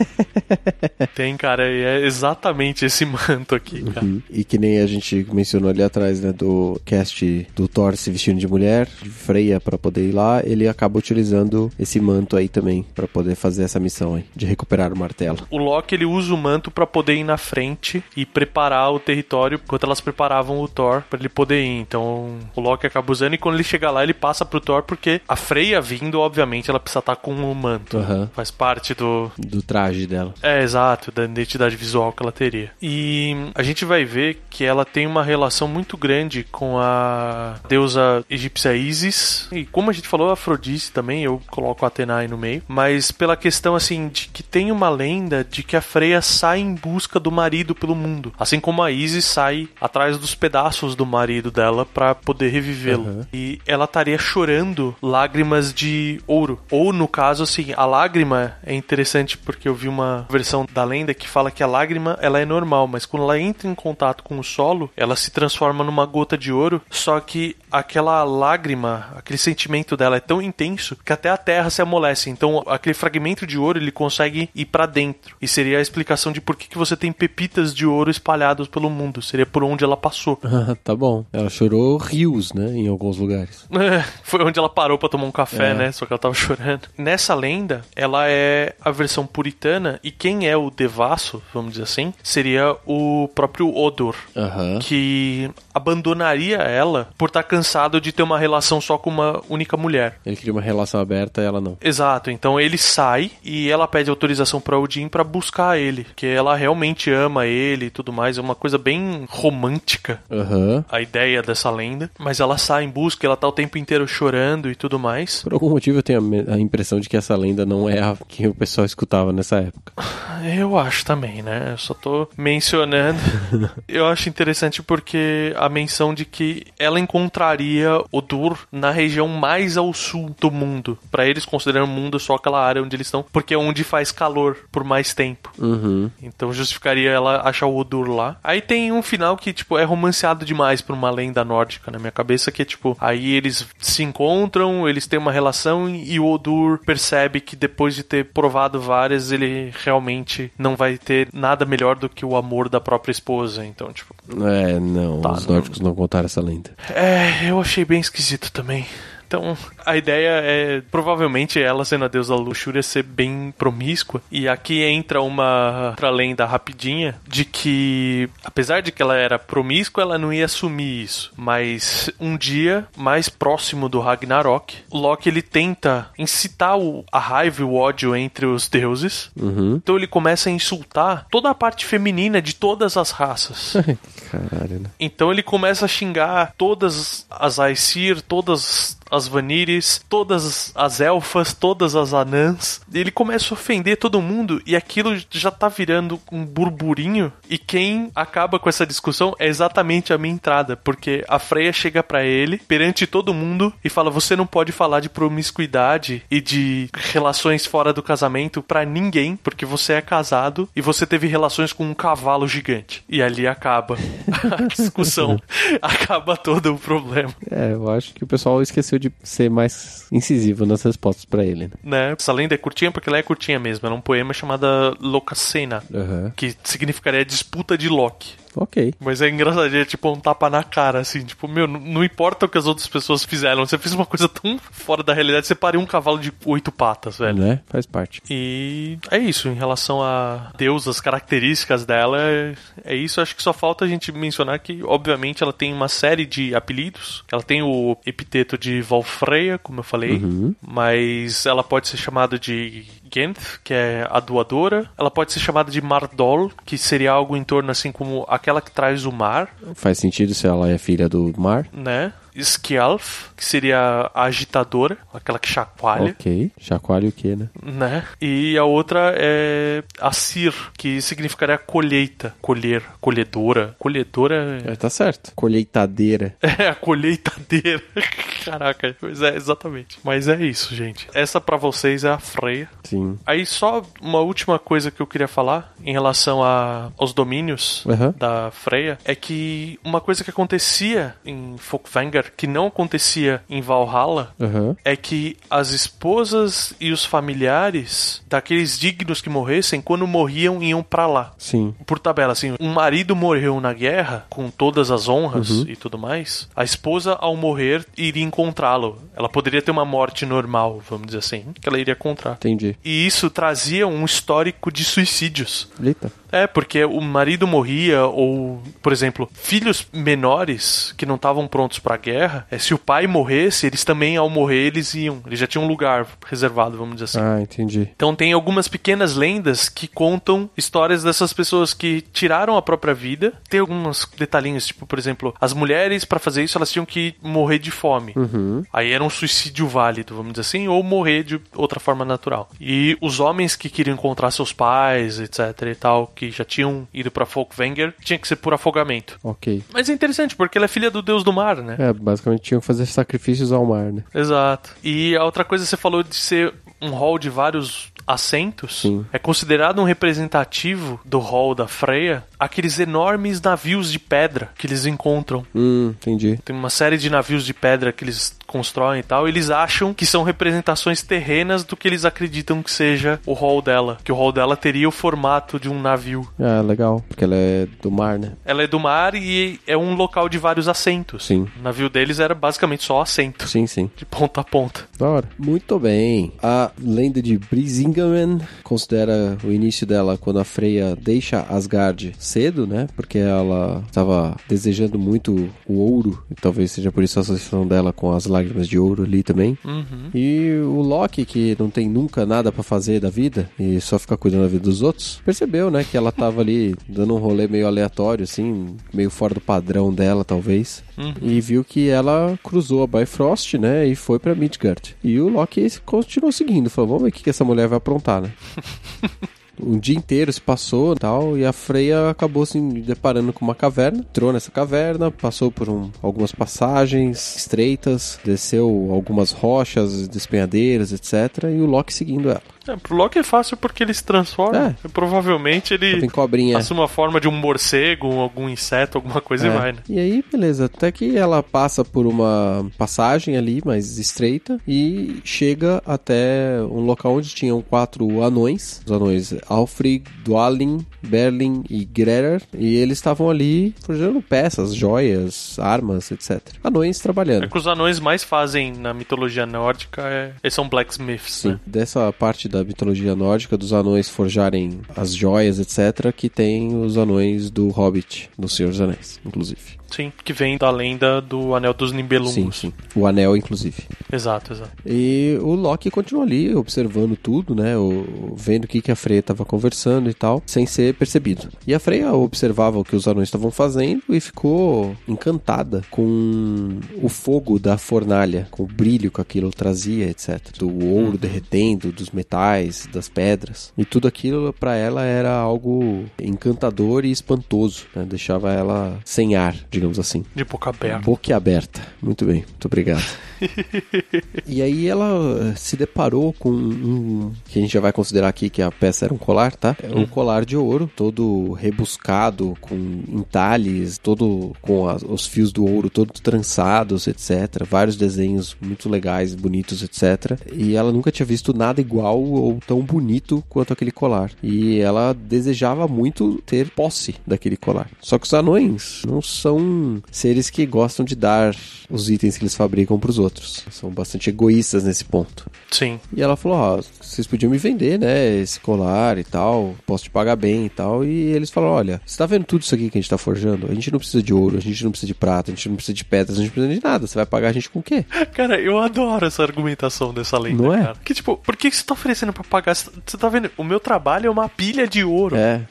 [1.14, 4.06] Tem, cara, e é exatamente esse manto aqui, cara.
[4.06, 4.22] Uhum.
[4.30, 8.40] E que nem a gente mencionou ali atrás, né, do cast do Thor se vestindo
[8.40, 12.86] de mulher, de Freya pra poder ir lá, ele acaba utilizando esse manto aí também
[12.96, 15.40] pra poder fazer essa missão aí, de recuperar o martelo.
[15.50, 19.60] O Loki ele usa o manto pra poder ir na frente e preparar o território
[19.62, 21.82] enquanto elas preparavam o Thor pra ele poder ir.
[21.82, 25.20] Então o Loki acaba usando e quando ele chega lá ele passa pro Thor porque
[25.28, 27.98] a Freya vindo, obviamente, ela precisa estar com o manto.
[27.98, 28.30] Aham.
[28.34, 30.34] Faz parte do, Do traje dela.
[30.42, 32.72] É, exato, da identidade visual que ela teria.
[32.82, 38.24] E a gente vai ver que ela tem uma relação muito grande com a deusa
[38.30, 39.25] egípcia Isis.
[39.52, 42.64] E como a gente falou, a Afrodite também, eu coloco Atena aí no meio.
[42.68, 46.76] Mas pela questão, assim, de que tem uma lenda de que a Freya sai em
[46.76, 48.34] busca do marido pelo mundo.
[48.40, 53.08] Assim como a Isis sai atrás dos pedaços do marido dela para poder revivê-lo.
[53.08, 53.28] Aham.
[53.34, 56.60] E ela estaria chorando lágrimas de ouro.
[56.70, 61.14] Ou, no caso, assim, a lágrima é interessante porque eu vi uma versão da lenda
[61.14, 64.40] que fala que a lágrima ela é normal, mas quando ela entra em contato com
[64.40, 66.82] o solo, ela se transforma numa gota de ouro.
[66.90, 71.82] Só que aquela lágrima, aquele sentimento dela é tão intenso que até a terra se
[71.82, 72.30] amolece.
[72.30, 75.36] Então, aquele fragmento de ouro ele consegue ir pra dentro.
[75.42, 78.90] E seria a explicação de por que, que você tem pepitas de ouro espalhadas pelo
[78.90, 79.22] mundo.
[79.22, 80.40] Seria por onde ela passou.
[80.84, 81.26] tá bom.
[81.32, 83.66] Ela chorou rios, né, em alguns lugares.
[83.72, 85.74] É, Foi onde ela parou pra tomar um café, É.
[85.74, 85.92] né?
[85.92, 86.88] Só que ela tava chorando.
[86.98, 92.14] Nessa lenda, ela é a versão puritana e quem é o devasso, vamos dizer assim,
[92.24, 94.80] seria o próprio Odor, Aham.
[94.80, 100.20] que abandonaria ela por estar cansado de ter uma relação só com uma única mulher.
[100.26, 101.78] Ele queria uma relação aberta e ela não.
[101.82, 106.56] Exato, então ele sai e ela pede autorização pra Odin pra buscar ele, que ela
[106.56, 110.84] realmente ama ele e tudo mais, é uma coisa bem romântica Aham.
[110.90, 114.70] a ideia dessa lenda, mas ela sai em busca, ela tá o tempo inteiro chorando
[114.70, 115.44] e tudo mais.
[115.44, 118.18] Por algum motivo eu tenho a a impressão de que essa lenda não é a
[118.28, 119.94] que o pessoal escutava nessa época.
[120.58, 121.72] Eu acho também, né?
[121.72, 123.18] Eu só tô mencionando.
[123.88, 129.78] eu acho interessante porque a menção de que ela encontraria o Dur na região mais
[129.78, 130.98] ao sul do mundo.
[131.10, 134.12] Para eles consideram o mundo só aquela área onde eles estão, porque é onde faz
[134.12, 135.52] calor por mais tempo.
[135.58, 136.10] Uhum.
[136.22, 138.38] Então justificaria ela achar o Odur lá.
[138.44, 142.12] Aí tem um final que, tipo, é romanceado demais por uma lenda nórdica na minha
[142.12, 146.80] cabeça, que é tipo, aí eles se encontram, eles têm uma relação e o Odur
[146.86, 152.10] percebe que depois de ter provado várias, ele realmente não vai ter nada melhor do
[152.10, 153.66] que o amor da própria esposa.
[153.66, 154.14] Então, tipo.
[154.46, 156.72] É, não, Tá, os não- nórdicos não contaram essa lenda.
[156.94, 158.75] É, eu achei bem esquisito também.
[158.76, 159.15] me.
[159.28, 164.22] Então, a ideia é provavelmente ela sendo a deusa da luxúria ser bem promíscua.
[164.32, 170.04] E aqui entra uma outra lenda rapidinha de que, apesar de que ela era promíscua,
[170.04, 171.32] ela não ia assumir isso.
[171.36, 177.62] Mas um dia, mais próximo do Ragnarok, o Loki ele tenta incitar o- a raiva
[177.62, 179.30] e o ódio entre os deuses.
[179.40, 179.76] Uhum.
[179.76, 183.74] Então ele começa a insultar toda a parte feminina de todas as raças.
[184.32, 184.90] Caralho, né?
[185.00, 191.96] Então ele começa a xingar todas as Aesir, todas as Vanires, todas as elfas, todas
[191.96, 192.82] as anãs.
[192.94, 197.32] Ele começa a ofender todo mundo e aquilo já tá virando um burburinho.
[197.50, 202.04] E quem acaba com essa discussão é exatamente a minha entrada, porque a Freya chega
[202.04, 206.90] pra ele perante todo mundo e fala: "Você não pode falar de promiscuidade e de
[206.94, 211.86] relações fora do casamento pra ninguém, porque você é casado e você teve relações com
[211.86, 213.04] um cavalo gigante".
[213.08, 213.98] E ali acaba
[214.52, 215.40] a discussão,
[215.82, 220.66] acaba todo o problema, É, eu acho que o pessoal esqueceu de ser mais incisivo
[220.66, 221.72] nas respostas pra ele, né?
[221.84, 222.16] né?
[222.18, 225.84] Essa lenda é curtinha porque ela é curtinha mesmo, ela é um poema chamada Locacena,
[225.94, 226.32] Aham.
[226.36, 228.34] que significaria disputa de Loki.
[228.56, 228.94] Ok.
[229.00, 232.50] Mas é engraçado, é tipo um tapa na cara, assim, tipo, meu, não- importa o
[232.50, 235.80] que as outras pessoas fizeram, você fez uma coisa tão fora da realidade, você pariu
[235.82, 237.38] um cavalo de oito patas, velho.
[237.40, 237.60] Né?
[237.68, 238.22] Faz parte.
[238.30, 243.20] E é isso, em relação a Deus, as características dela, é, é isso.
[243.20, 247.24] Acho que só falta a gente mencionar que, obviamente, ela tem uma série de apelidos.
[247.32, 250.22] Ela tem o epiteto de Valfreya, como eu falei,
[250.62, 252.86] mas ela pode ser chamada de
[253.16, 254.90] Genth, que é a doadora.
[254.98, 258.72] Ela pode ser chamada de Mardol, que seria algo em torno assim como aquela que
[258.72, 261.68] traz o mar, Faz sentido se ela é filha do mar.
[261.72, 262.12] né?
[262.36, 266.12] Skjalf, que seria a agitadora, aquela que chacoalha.
[266.12, 266.52] Ok.
[266.60, 267.50] Chacoalha o quê, né?
[267.62, 268.04] né?
[268.22, 273.76] E a outra é Assir, que significaria colheita, colher, colhedora.
[273.80, 275.32] Colhedora É, tá certo.
[275.36, 276.36] Colheitadeira.
[276.42, 277.82] é a colheitadeira.
[278.46, 279.98] Caraca, pois é, exatamente.
[280.04, 281.08] Mas é isso, gente.
[281.14, 282.70] Essa pra vocês é a Freya.
[282.84, 283.18] Sim.
[283.26, 288.14] Aí só uma última coisa que eu queria falar em relação a, aos domínios Aham.
[288.18, 294.34] da Freya é que uma coisa que acontecia em Folkvanger que não acontecia em Valhalla
[294.40, 294.76] Aham.
[294.84, 301.08] é que as esposas e os familiares daqueles dignos que morressem, quando morriam, iam pra
[301.08, 301.34] lá.
[301.38, 301.74] Sim.
[301.86, 305.66] Por tabela, assim, um marido morreu na guerra, com todas as honras Uhum.
[305.68, 309.00] e tudo mais, a esposa, ao morrer, iria encontrá-lo.
[309.16, 312.34] Ela poderia ter uma morte normal, vamos dizer assim, que ela iria encontrar.
[312.34, 312.76] Entendi.
[312.84, 315.68] E isso trazia um histórico de suicídios.
[315.82, 316.12] Eita.
[316.32, 321.96] É, porque o marido morria, ou, por exemplo, filhos menores que não estavam prontos pra
[321.96, 325.22] guerra, é, se o pai morresse, eles também, ao morrer, eles iam.
[325.26, 327.20] Eles já tinham um lugar reservado, vamos dizer assim.
[327.20, 327.90] Ah, entendi.
[327.96, 333.34] Então tem algumas pequenas lendas que contam histórias dessas pessoas que tiraram a própria vida.
[333.50, 337.60] Tem alguns detalhinhos, tipo, por exemplo, as mulheres para fazer isso elas tinham que morrer
[337.60, 338.14] de fome.
[338.16, 338.64] Uhum.
[338.72, 342.50] Aí era um suicídio válido, vamos dizer assim, ou morrer de outra forma natural.
[342.60, 347.12] E os homens que queriam encontrar seus pais, etc e tal, que já tinham ido
[347.12, 349.20] para Folkvanger, tinha que ser por afogamento.
[349.24, 349.64] Ok.
[349.74, 351.76] Mas é interessante porque ela é filha do deus do mar, né?
[351.80, 354.04] É, basicamente tinham que fazer sacrifícios ao mar, né?
[354.14, 354.70] Exato.
[354.84, 358.82] E a outra coisa você falou de ser um hall de vários assentos.
[358.82, 359.06] Sim.
[359.12, 364.86] É considerado um representativo do hall da Freya aqueles enormes navios de pedra que eles
[364.86, 365.46] encontram.
[365.56, 366.40] Hum, entendi.
[366.46, 369.28] Tem uma série de navios de pedra que eles constroem e tal.
[369.28, 373.98] Eles acham que são representações terrenas do que eles acreditam que seja o hall dela.
[374.02, 376.26] Que o hall dela teria o formato de um navio.
[376.40, 377.04] Ah, legal.
[377.10, 378.32] Porque ela é do mar, né?
[378.46, 381.26] Ela é do mar e é um local de vários assentos.
[381.26, 381.48] Sim.
[381.60, 383.46] O navio deles era basicamente só assento.
[383.46, 383.92] Sim, sim.
[383.98, 384.86] De ponta a ponta.
[384.98, 385.28] Da hora.
[385.38, 386.32] Muito bem.
[386.42, 392.88] A lenda de Brisingamen considera o início dela quando a Freya deixa Asgard cedo, né?
[392.96, 396.24] Porque ela estava desejando muito o ouro.
[396.32, 399.58] E talvez seja por isso a associação dela com as lágrimas de ouro ali também.
[399.64, 400.10] Uhum.
[400.14, 404.16] E o Loki, que não tem nunca nada pra fazer da vida e só fica
[404.16, 407.68] cuidando da vida dos outros, percebeu, né, que ela tava ali dando um rolê meio
[407.68, 410.84] aleatório, assim, meio fora do padrão dela, talvez.
[410.98, 411.14] Uhum.
[411.22, 414.96] E viu que ela cruzou a Bifrost, né, e foi pra Midgard.
[415.04, 418.22] E o Loki continuou seguindo, falou, vamos ver o que que essa mulher vai aprontar,
[418.22, 418.32] né?
[419.62, 424.00] Um dia inteiro se passou tal, e a Freya acabou se deparando com uma caverna,
[424.00, 431.46] entrou nessa caverna, passou por um, algumas passagens estreitas, desceu algumas rochas, despenhadeiras, etc.
[431.46, 432.55] E o Loki seguindo ela.
[432.68, 434.76] É, pro Loki é fácil porque ele se transforma.
[434.84, 434.88] É.
[434.90, 436.08] Provavelmente ele
[436.56, 439.50] assume a forma de um morcego, algum inseto, alguma coisa É.
[439.50, 439.80] e vai, né?
[439.90, 440.66] E aí, beleza.
[440.66, 447.16] Até que ela passa por uma passagem ali, mais estreita, e chega até um local
[447.16, 448.82] onde tinham quatro anões.
[448.86, 452.42] Os anões Alfred, Dwalin, Berlin e Grerer.
[452.58, 456.42] E eles estavam ali forjando peças, joias, armas, etc.
[456.64, 457.50] Anões É trabalhando.
[457.50, 460.32] que os anões mais fazem na mitologia nórdica é.
[460.44, 461.60] Eles são blacksmiths, Sim, né?
[461.66, 467.50] dessa parte da mitologia nórdica, dos anões forjarem as joias, etc., que tem os anões
[467.52, 469.85] do Hobbit, do Senhor dos Anéis, inclusive.
[469.90, 472.34] Sim, que vem da lenda do Anel dos Nibelungos.
[472.34, 472.74] Sim, sim.
[472.96, 473.84] O anel, inclusive.
[474.12, 474.72] Exato, exato.
[474.86, 477.78] E o Loki continua ali, observando tudo, né?
[477.78, 481.50] O, vendo o que, que a Freya estava conversando e tal, sem ser percebido.
[481.66, 487.10] E a Freya observava o que os anões estavam fazendo e ficou encantada com o
[487.10, 490.40] fogo da fornalha, com o brilho que aquilo trazia, etc.
[490.58, 493.74] Do ouro derretendo, dos metais, das pedras.
[493.78, 498.06] E tudo aquilo para ela era algo encantador e espantoso, né?
[498.08, 500.26] Deixava ela sem ar, digamos assim.
[500.34, 501.00] De boca aberta.
[501.00, 501.82] Boca aberta.
[502.02, 503.04] Muito bem, muito obrigado.
[504.48, 507.32] e aí ela eh, se deparou com um.
[507.46, 509.76] que a gente já vai considerar aqui que a peça era um colar, tá?
[509.82, 512.76] É um colar de ouro, todo rebuscado, com
[513.10, 517.64] entalhes, todo com as- os fios do ouro todos trançados, etc.
[517.70, 520.40] Vários desenhos muito legais, bonitos, etc.
[520.54, 524.32] E ela nunca tinha visto nada igual ou tão bonito quanto aquele colar.
[524.42, 527.90] E ela desejava muito ter posse daquele colar.
[528.02, 531.56] Só que os anões não são seres que gostam de dar
[531.90, 533.25] os itens que eles fabricam para os outros.
[533.72, 535.50] São bastante egoístas nesse ponto.
[535.72, 536.00] Sim.
[536.16, 538.36] E ela falou: Ó, vocês podiam me vender, né?
[538.38, 541.04] Esse colar e tal, posso te pagar bem e tal.
[541.04, 543.68] E eles falaram: Olha, você tá vendo tudo isso aqui que a gente tá forjando?
[543.70, 545.76] A gente não precisa de ouro, a gente não precisa de prata, a gente não
[545.76, 547.08] precisa de pedras, a gente não precisa de nada.
[547.08, 548.06] Você vai pagar a gente com o quê?
[548.34, 550.82] Cara, eu adoro essa argumentação dessa lenda, Não é?
[550.82, 550.96] cara.
[551.04, 552.76] Que tipo, por que você tá oferecendo pra pagar?
[552.76, 553.50] Você tá vendo?
[553.58, 555.36] O meu trabalho é uma pilha de ouro.
[555.36, 555.62] É,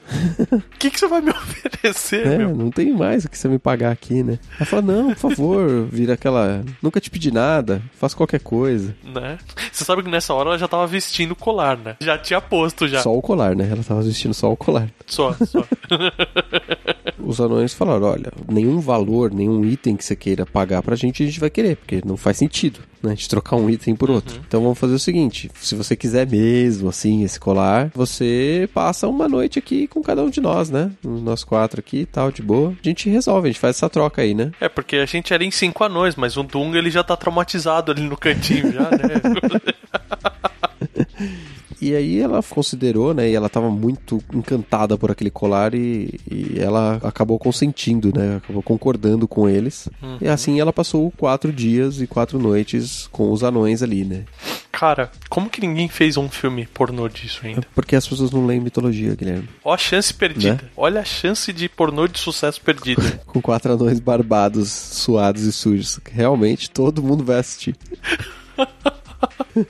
[0.52, 1.30] O que, que você vai me
[1.74, 2.54] oferecer, é, meu?
[2.54, 4.38] não tem mais o que você me pagar aqui, né?
[4.56, 6.64] Ela falou: Não, por favor, vira aquela.
[6.82, 7.43] Nunca te pedi nada,
[7.92, 8.94] faça qualquer coisa.
[9.02, 9.38] Né?
[9.72, 11.96] Você sabe que nessa hora ela já tava vestindo o colar, né?
[12.00, 13.02] Já tinha posto já.
[13.02, 13.68] Só o colar, né?
[13.70, 14.88] Ela tava vestindo só o colar.
[15.06, 15.64] Só, só.
[17.24, 21.26] Os anões falaram: olha, nenhum valor, nenhum item que você queira pagar pra gente, a
[21.26, 23.10] gente vai querer, porque não faz sentido, né?
[23.10, 24.40] Gente trocar um item por outro.
[24.46, 29.28] Então vamos fazer o seguinte: se você quiser mesmo, assim, esse colar, você passa uma
[29.28, 30.90] noite aqui com cada um de nós, né?
[31.02, 32.70] Nós quatro aqui e tal, de boa.
[32.70, 34.52] A gente resolve, a gente faz essa troca aí, né?
[34.60, 37.33] É, porque a gente era em cinco anões, mas o Dunga ele já tá traumatizado
[37.90, 38.98] ali no cantinho já, né?
[41.84, 43.28] E aí ela considerou, né?
[43.28, 48.36] E ela tava muito encantada por aquele colar e, e ela acabou consentindo, né?
[48.36, 49.86] Acabou concordando com eles.
[50.18, 54.24] E assim ela passou quatro dias e quatro noites com os anões ali, né?
[54.78, 57.64] Cara, como que ninguém fez um filme pornô disso ainda?
[57.74, 59.48] Porque as pessoas não leem mitologia, Guilherme.
[59.62, 60.54] Ó a chance perdida.
[60.54, 60.70] Né?
[60.76, 63.02] Olha a chance de pornô de sucesso perdida.
[63.24, 66.00] Com quatro anões barbados, suados e sujos.
[66.10, 67.76] Realmente todo mundo vai assistir.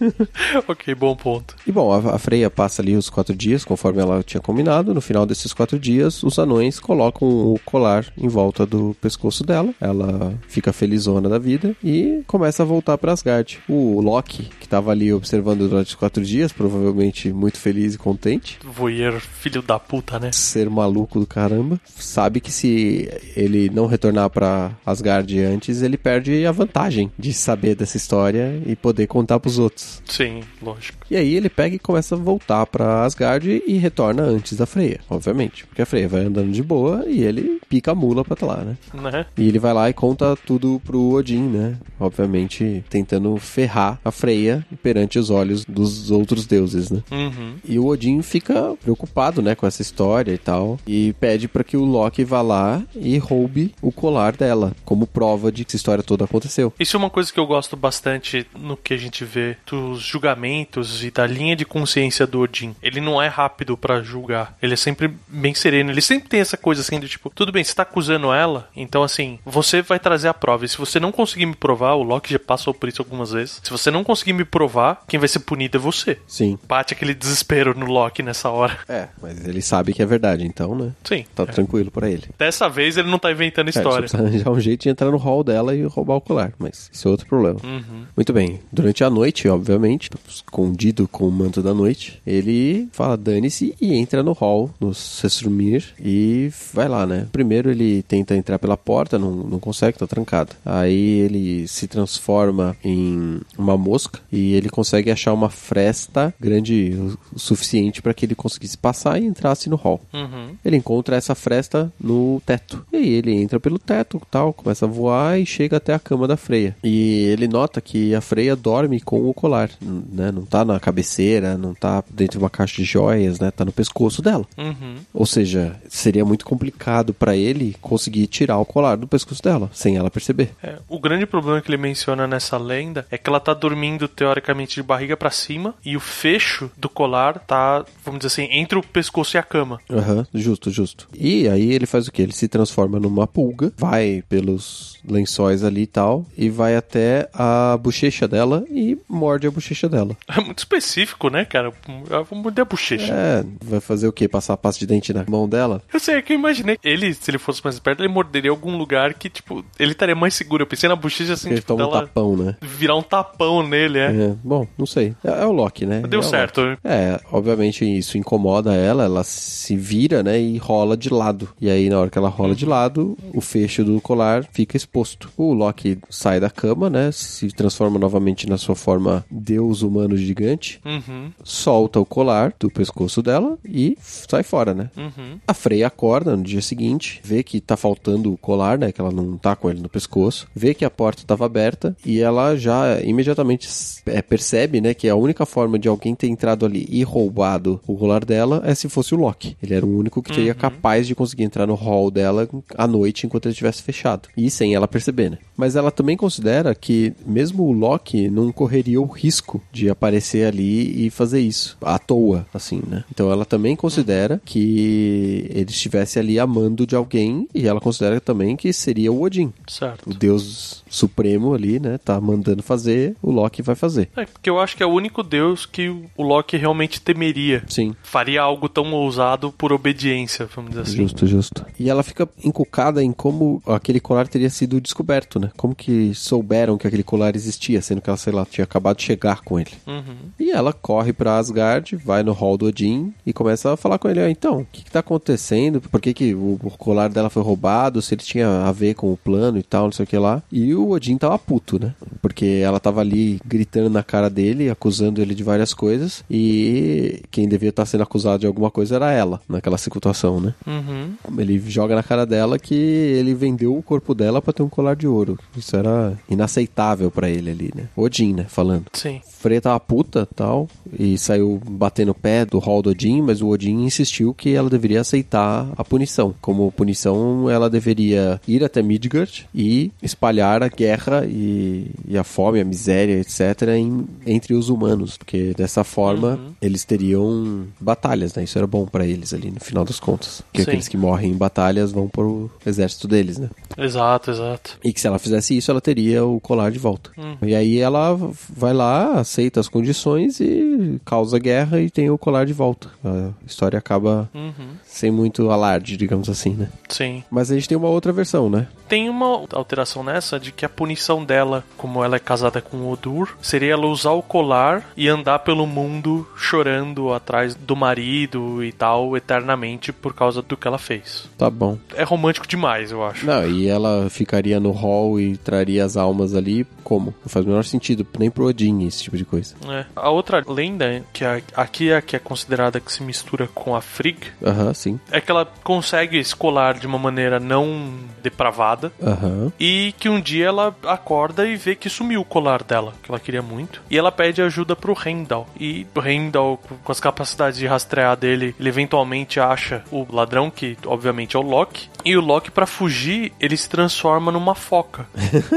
[0.68, 1.57] ok, bom ponto.
[1.66, 4.94] E bom, a, a Freya passa ali os quatro dias, conforme ela tinha combinado.
[4.94, 9.72] No final desses quatro dias, os anões colocam o colar em volta do pescoço dela.
[9.81, 13.61] Ela fica felizona da vida e começa a voltar para Asgard.
[13.68, 18.59] O Loki, que estava ali observando durante os quatro dias, provavelmente muito feliz e contente,
[18.64, 20.31] Voyeur, filho da puta, né?
[20.33, 26.46] ser maluco do caramba, sabe que se ele não retornar para Asgard antes, ele perde
[26.46, 30.03] a vantagem de saber dessa história e poder contar pros outros.
[30.07, 30.99] Sim, lógico.
[31.11, 35.01] E aí ele pega e começa a voltar pra Asgard e retorna antes da Freya,
[35.09, 35.67] obviamente.
[35.67, 38.57] Porque a Freya vai andando de boa e ele pica a mula pra tá lá,
[38.64, 38.77] né?
[38.95, 39.27] Né?
[39.37, 41.77] E ele vai lá e conta tudo pro Odin, né?
[41.99, 47.03] Obviamente tentando ferrar a Freya perante os olhos dos outros deuses, né?
[47.11, 47.57] Uhum.
[47.64, 51.77] E o Odin fica preocupado, né, com essa história e tal, e pede pra que
[51.77, 56.03] o Loki vá lá e roube o colar dela, como prova de que essa história
[56.03, 56.73] toda aconteceu.
[56.79, 61.04] Isso é uma coisa que eu gosto bastante no que a gente vê dos julgamentos
[61.04, 62.74] e da linha de consciência do Odin.
[62.83, 64.57] Ele não é rápido pra julgar.
[64.62, 65.90] Ele é sempre bem sereno.
[65.90, 69.02] Ele sempre tem essa coisa assim de tipo, tudo bem, você tá acusando ela, então
[69.02, 70.64] assim, você vai trazer a prova.
[70.64, 73.61] E se você não conseguir me provar, o Loki já passou por isso algumas vezes.
[73.62, 76.18] Se você não conseguir me provar, quem vai ser punido é você.
[76.26, 76.59] Sim.
[76.66, 78.78] Bate aquele desespero no Loki nessa hora.
[78.88, 80.92] É, mas ele sabe que é verdade, então, né?
[81.04, 81.24] Sim.
[81.35, 81.46] Tá é.
[81.46, 82.24] tranquilo pra ele.
[82.38, 84.09] Dessa vez ele não tá inventando É, história.
[84.14, 87.11] arranjar um jeito de entrar no hall dela e roubar o colar, mas isso é
[87.11, 87.59] outro problema.
[87.62, 88.04] Uhum.
[88.16, 92.23] Muito bem, durante a noite noite, obviamente, escondido com o manto da noite.
[92.25, 97.27] Ele fala dane-se e entra no hall, no Sessrumir, e vai lá, né?
[97.33, 100.55] Primeiro ele tenta entrar pela porta, não, não consegue, tá trancado.
[100.64, 106.97] Aí ele se transforma em uma mosca e ele consegue achar uma fresta grande
[107.32, 110.01] o suficiente para que ele conseguisse passar e entrasse no hall.
[110.12, 110.55] Uhum.
[110.64, 112.87] Ele encontra essa fresta no teto.
[112.93, 116.28] E aí ele entra pelo teto, tal, começa a voar e chega até a cama
[116.28, 116.76] da Freia.
[116.85, 120.31] E ele nota que a Freia dorme com o colar, né?
[120.31, 123.51] Não tá na cabeceira, não tá dentro de uma caixa de joias, né?
[123.51, 124.47] Tá no pescoço dela.
[124.57, 124.97] Uhum.
[125.12, 129.97] Ou seja, seria muito complicado para ele conseguir tirar o colar do pescoço dela, sem
[129.97, 130.51] ela perceber.
[130.62, 134.75] É, o grande problema que ele menciona nessa lenda é que ela tá dormindo teoricamente
[134.77, 138.83] de barriga para cima e o fecho do colar tá, vamos dizer assim, entre o
[138.83, 139.81] pescoço e a cama.
[139.91, 141.09] Aham, justo, justo.
[141.14, 142.22] E aí ele faz o que?
[142.22, 147.79] Ele se transforma numa pulga, vai pelos lençóis ali e tal, e vai até a
[147.81, 150.17] bochecha dela e morde a bochecha dela.
[150.37, 151.73] É muito específico, né, cara?
[152.11, 153.12] Eu vou morder a bochecha.
[153.12, 154.27] É, vai fazer o quê?
[154.29, 155.81] Passar a pasta de dente na mão dela?
[155.93, 156.77] Eu sei, é que eu imaginei.
[156.83, 160.35] Ele, se ele fosse mais esperto, ele morderia algum lugar que, tipo, ele estaria mais
[160.35, 160.65] seguro.
[160.65, 162.57] Eu pensei na bochecha assim, tipo, toma um tapão, né?
[162.61, 164.07] virar um tapão nele, é.
[164.07, 165.15] É, bom, não sei.
[165.23, 166.03] É, é o Loki, né?
[166.09, 166.61] Deu É certo.
[166.62, 166.81] Loki.
[166.83, 171.49] É, obviamente isso incomoda ela, ela se vira, né, e rola de lado.
[171.61, 175.31] E aí, na hora que ela rola de lado, o fecho do colar fica exposto.
[175.37, 180.80] O Loki sai da cama, né, se transforma novamente na sua forma deus humano gigante,
[180.84, 184.90] Uhum, solta o colar do pescoço dela e sai fora, né?
[184.96, 185.38] uhum.
[185.46, 188.92] A Freya acorda no dia seguinte, vê que tá faltando o colar, né?
[188.92, 190.46] Que ela não tá com ele no pescoço.
[190.55, 193.68] Vê que a porta estava aberta e ela já imediatamente
[194.07, 194.94] é, percebe, né?
[194.94, 198.74] Que a única forma de alguém ter entrado ali e roubado o colar dela é
[198.74, 199.57] se fosse o Loki.
[199.62, 203.26] Ele era o único que seria capaz de conseguir entrar no hall dela à noite
[203.26, 204.28] enquanto ele estivesse fechado.
[204.36, 205.38] E sem ela perceber, né?
[205.57, 211.07] Mas ela também considera que mesmo o Loki não correria o risco de aparecer ali
[211.07, 213.05] e fazer isso à toa, assim, né?
[213.11, 218.57] Então ela também considera que ele estivesse ali amando de alguém e ela considera também
[218.57, 219.53] que seria o Odin.
[219.66, 220.11] Certo.
[220.11, 221.99] O deus supremo ali, né?
[221.99, 224.09] Tá mandando fazer, o Loki vai fazer.
[224.16, 227.64] É, porque eu acho que é o único deus que o Loki realmente temeria.
[227.68, 227.95] Sim.
[228.03, 230.97] Faria algo tão ousado por obediência, vamos dizer assim.
[230.97, 231.66] Justo, justo.
[231.78, 235.51] E ela fica encucada em como aquele colar teria sido descoberto, né?
[235.57, 239.03] Como que souberam que aquele colar existia, sendo que ela, sei lá, tinha acabado de
[239.03, 239.70] chegar com ele.
[239.87, 240.30] Uhum.
[240.39, 244.09] E ela corre pra Asgard, vai no hall do Odin e começa a falar com
[244.09, 245.80] ele: ah, então, o que, que tá acontecendo?
[245.80, 248.03] Por que, que o, colar dela foi roubado?
[248.03, 250.43] Se ele tinha a ver com o plano e tal, não sei o que lá.
[250.51, 251.95] E o Odin tava puto, né?
[252.20, 256.24] Porque ela tava ali gritando na cara dele, acusando ele de várias coisas.
[256.30, 260.55] E quem devia estar sendo acusado de alguma coisa era ela, naquela situação, né?
[260.66, 261.14] Uhum.
[261.39, 264.97] Ele joga na cara dela que ele vendeu o corpo dela pra ter um colar
[264.97, 265.39] de ouro.
[265.57, 267.89] Isso era inaceitável pra ele ali, né?
[267.97, 268.47] Odin, né?
[268.49, 268.64] Falando.
[268.93, 269.21] Sim.
[269.41, 273.49] Freya tava puta tal, e saiu batendo o pé do hall do Odin, mas o
[273.49, 276.35] Odin insistiu que ela deveria aceitar a punição.
[276.41, 282.61] Como punição, ela deveria ir até Midgard e espalhar a guerra e, e a fome,
[282.61, 288.45] a miséria, etc., em- entre os humanos, porque dessa forma eles teriam batalhas, né?
[288.45, 290.41] Isso era bom pra eles ali no final das contas.
[290.43, 290.71] Porque Sim.
[290.71, 293.51] aqueles que morrem em batalhas vão pro exército deles, né?
[293.77, 294.79] Exato, exato.
[294.83, 297.11] E que se ela fizesse isso, ela teria o colar de volta.
[297.43, 298.19] E aí ela
[298.57, 302.88] vai lá, aceita as condições e causa guerra e tem o colar de volta.
[303.05, 304.52] A história acaba Uhum.
[304.84, 306.68] sem muito alarde, digamos assim, né?
[306.88, 307.22] Sim.
[307.30, 308.66] Mas a gente tem uma outra versão, né?
[308.88, 312.90] Tem uma alteração nessa de que a punição dela, como ela é casada com o
[312.92, 318.70] Odur, seria ela usar o colar e andar pelo mundo chorando atrás do marido e
[318.72, 321.28] tal eternamente por causa do que ela fez.
[321.36, 321.78] Tá bom.
[321.94, 323.24] É romântico demais, eu acho.
[323.26, 327.07] Não, e ela ficaria no hall e traria as almas ali como?
[327.22, 329.55] Não faz o menor sentido, nem pro Odin esse tipo de coisa.
[329.68, 329.85] É.
[329.97, 333.74] A outra lenda, que é- aqui é a que é considerada que se mistura com
[333.74, 335.01] a Frigg, Aham, sim.
[335.11, 338.93] é que ela consegue esse colar de uma maneira não depravada.
[339.03, 339.53] Aham.
[339.59, 343.18] E que um dia ela acorda e vê que sumiu o colar dela, que ela
[343.18, 343.80] queria muito.
[343.91, 345.49] E ela pede ajuda pro Heimdall.
[345.59, 350.76] E o Heimdall, com as capacidades de rastrear dele, ele eventualmente acha o ladrão, que
[350.87, 351.89] obviamente é o Loki.
[352.05, 355.07] E o Loki, pra fugir, ele se transforma numa foca,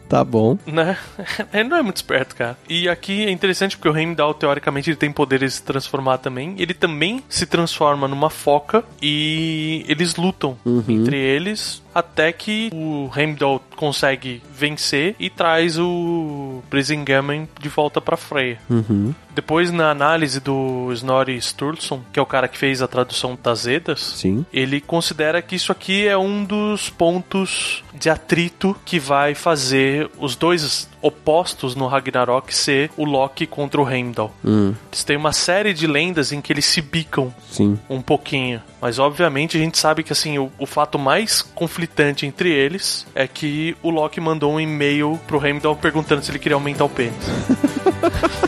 [0.09, 0.57] Tá bom.
[0.65, 0.97] né?
[1.53, 2.57] Ele não é muito esperto, cara.
[2.67, 6.55] E aqui é interessante porque o Heimdall, teoricamente, ele tem poderes de se transformar também.
[6.57, 10.57] Ele também se transforma numa foca e eles lutam
[10.87, 18.15] entre eles até que o Heimdall consegue vencer e traz o Brisingamen de volta para
[18.15, 18.59] Freya.
[18.69, 19.15] Uhum.
[19.33, 23.67] Depois, na análise do Snorri Sturluson, que é o cara que fez a tradução das
[23.67, 24.45] Edas, Sim.
[24.51, 30.35] ele considera que isso aqui é um dos pontos de atrito que vai fazer os
[30.35, 34.33] dois opostos no Ragnarok ser o Loki contra o Heimdall.
[34.43, 37.77] Hum, Eles têm uma série de lendas em que eles se bicam sim.
[37.89, 38.61] um pouquinho.
[38.81, 43.27] Mas obviamente a gente sabe que assim, o, o fato mais conflitante entre eles é
[43.27, 47.15] que o Loki mandou um e-mail pro Heimdall perguntando se ele queria aumentar o pênis.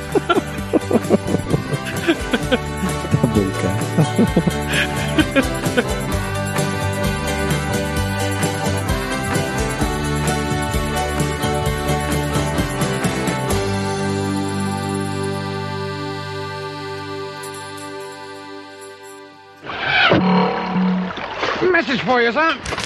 [22.19, 22.78] for you, sir.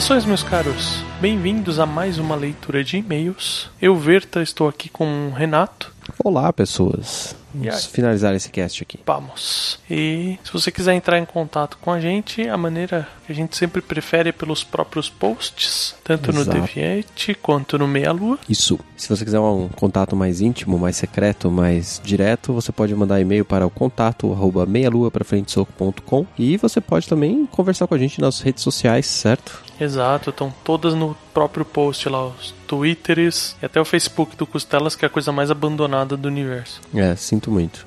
[0.00, 1.04] Saudações, meus caros.
[1.20, 3.68] Bem-vindos a mais uma leitura de e-mails.
[3.82, 5.92] Eu, Verta, estou aqui com o Renato.
[6.24, 7.36] Olá, pessoas.
[7.54, 7.66] E?
[7.66, 8.98] Vamos finalizar esse cast aqui.
[9.04, 9.78] Vamos.
[9.90, 13.54] E se você quiser entrar em contato com a gente, a maneira que a gente
[13.54, 16.58] sempre prefere é pelos próprios posts, tanto no Exato.
[16.58, 18.38] Deviante quanto no Meia Lua.
[18.48, 18.80] Isso.
[18.96, 23.44] Se você quiser um contato mais íntimo, mais secreto, mais direto, você pode mandar e-mail
[23.44, 28.62] para o contato arroba meialuaprafrentesoco.com e você pode também conversar com a gente nas redes
[28.62, 29.69] sociais, certo?
[29.80, 34.94] Exato, estão todas no próprio post lá, os Twitters e até o Facebook do Costelas,
[34.94, 36.80] que é a coisa mais abandonada do universo.
[36.94, 37.86] É, sinto muito.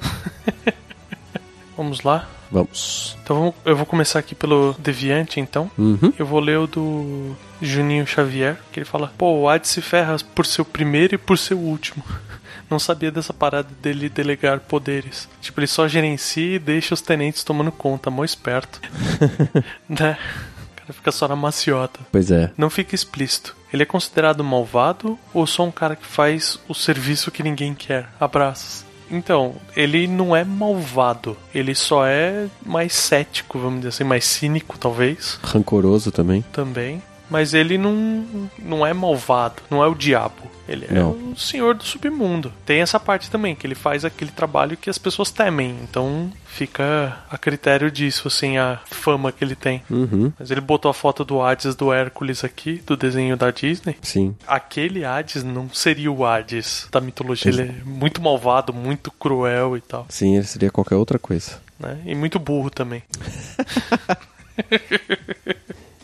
[1.77, 2.27] Vamos lá?
[2.51, 3.17] Vamos.
[3.23, 5.71] Então eu vou começar aqui pelo Deviante, então.
[5.77, 6.13] Uhum.
[6.17, 10.15] Eu vou ler o do Juninho Xavier, que ele fala: Pô, o Ad se ferra
[10.35, 12.03] por seu primeiro e por seu último.
[12.69, 15.27] Não sabia dessa parada dele delegar poderes.
[15.41, 18.79] Tipo, ele só gerencia e deixa os tenentes tomando conta, mó esperto.
[19.89, 20.17] né?
[20.83, 22.01] Cara fica só na maciota.
[22.11, 22.51] Pois é.
[22.57, 23.55] Não fica explícito.
[23.71, 28.09] Ele é considerado malvado ou só um cara que faz o serviço que ninguém quer?
[28.19, 28.85] Abraços.
[29.09, 31.37] Então, ele não é malvado.
[31.53, 36.43] Ele só é mais cético, vamos dizer assim, mais cínico, talvez Rancoroso também.
[36.51, 37.01] também.
[37.29, 40.53] Mas ele não, não é malvado, não é o diabo.
[40.67, 42.51] Ele é o senhor do submundo.
[42.65, 45.77] Tem essa parte também, que ele faz aquele trabalho que as pessoas temem.
[45.83, 49.83] Então fica a critério disso, assim, a fama que ele tem.
[49.89, 50.31] Uhum.
[50.39, 53.97] Mas ele botou a foto do Hades do Hércules aqui, do desenho da Disney.
[54.01, 54.35] Sim.
[54.47, 57.51] Aquele Hades não seria o Hades da mitologia.
[57.51, 60.05] Ele é muito malvado, muito cruel e tal.
[60.07, 61.61] Sim, ele seria qualquer outra coisa.
[61.77, 61.99] Né?
[62.05, 63.03] E muito burro também.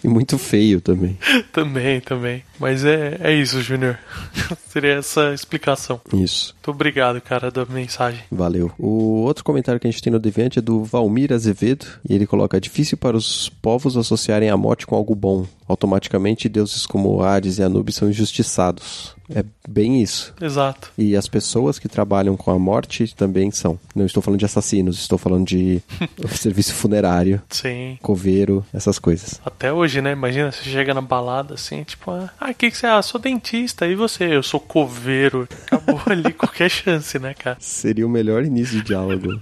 [0.03, 1.17] E muito feio também.
[1.51, 2.43] também, também.
[2.59, 3.97] Mas é, é isso, Júnior.
[4.67, 5.99] Seria essa explicação.
[6.13, 6.53] Isso.
[6.55, 8.21] Muito obrigado, cara, da mensagem.
[8.31, 8.71] Valeu.
[8.77, 11.85] O outro comentário que a gente tem no Deviante é do Valmir Azevedo.
[12.07, 15.45] E ele coloca: é difícil para os povos associarem a morte com algo bom.
[15.67, 19.15] Automaticamente, deuses como Hades e Anubis são injustiçados.
[19.33, 20.33] É bem isso.
[20.41, 20.91] Exato.
[20.97, 23.79] E as pessoas que trabalham com a morte também são.
[23.95, 25.81] Não estou falando de assassinos, estou falando de
[26.35, 27.97] serviço funerário, Sim.
[28.01, 29.39] coveiro, essas coisas.
[29.45, 30.11] Até hoje, né?
[30.11, 32.89] Imagina, você chega na balada assim, tipo, ah, o que, que você é?
[32.89, 33.85] Ah, sou dentista.
[33.85, 34.35] E você?
[34.35, 35.47] Eu sou coveiro.
[35.67, 37.57] Acabou ali qualquer chance, né, cara?
[37.59, 39.39] Seria o melhor início de diálogo.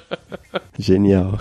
[0.78, 1.38] Genial.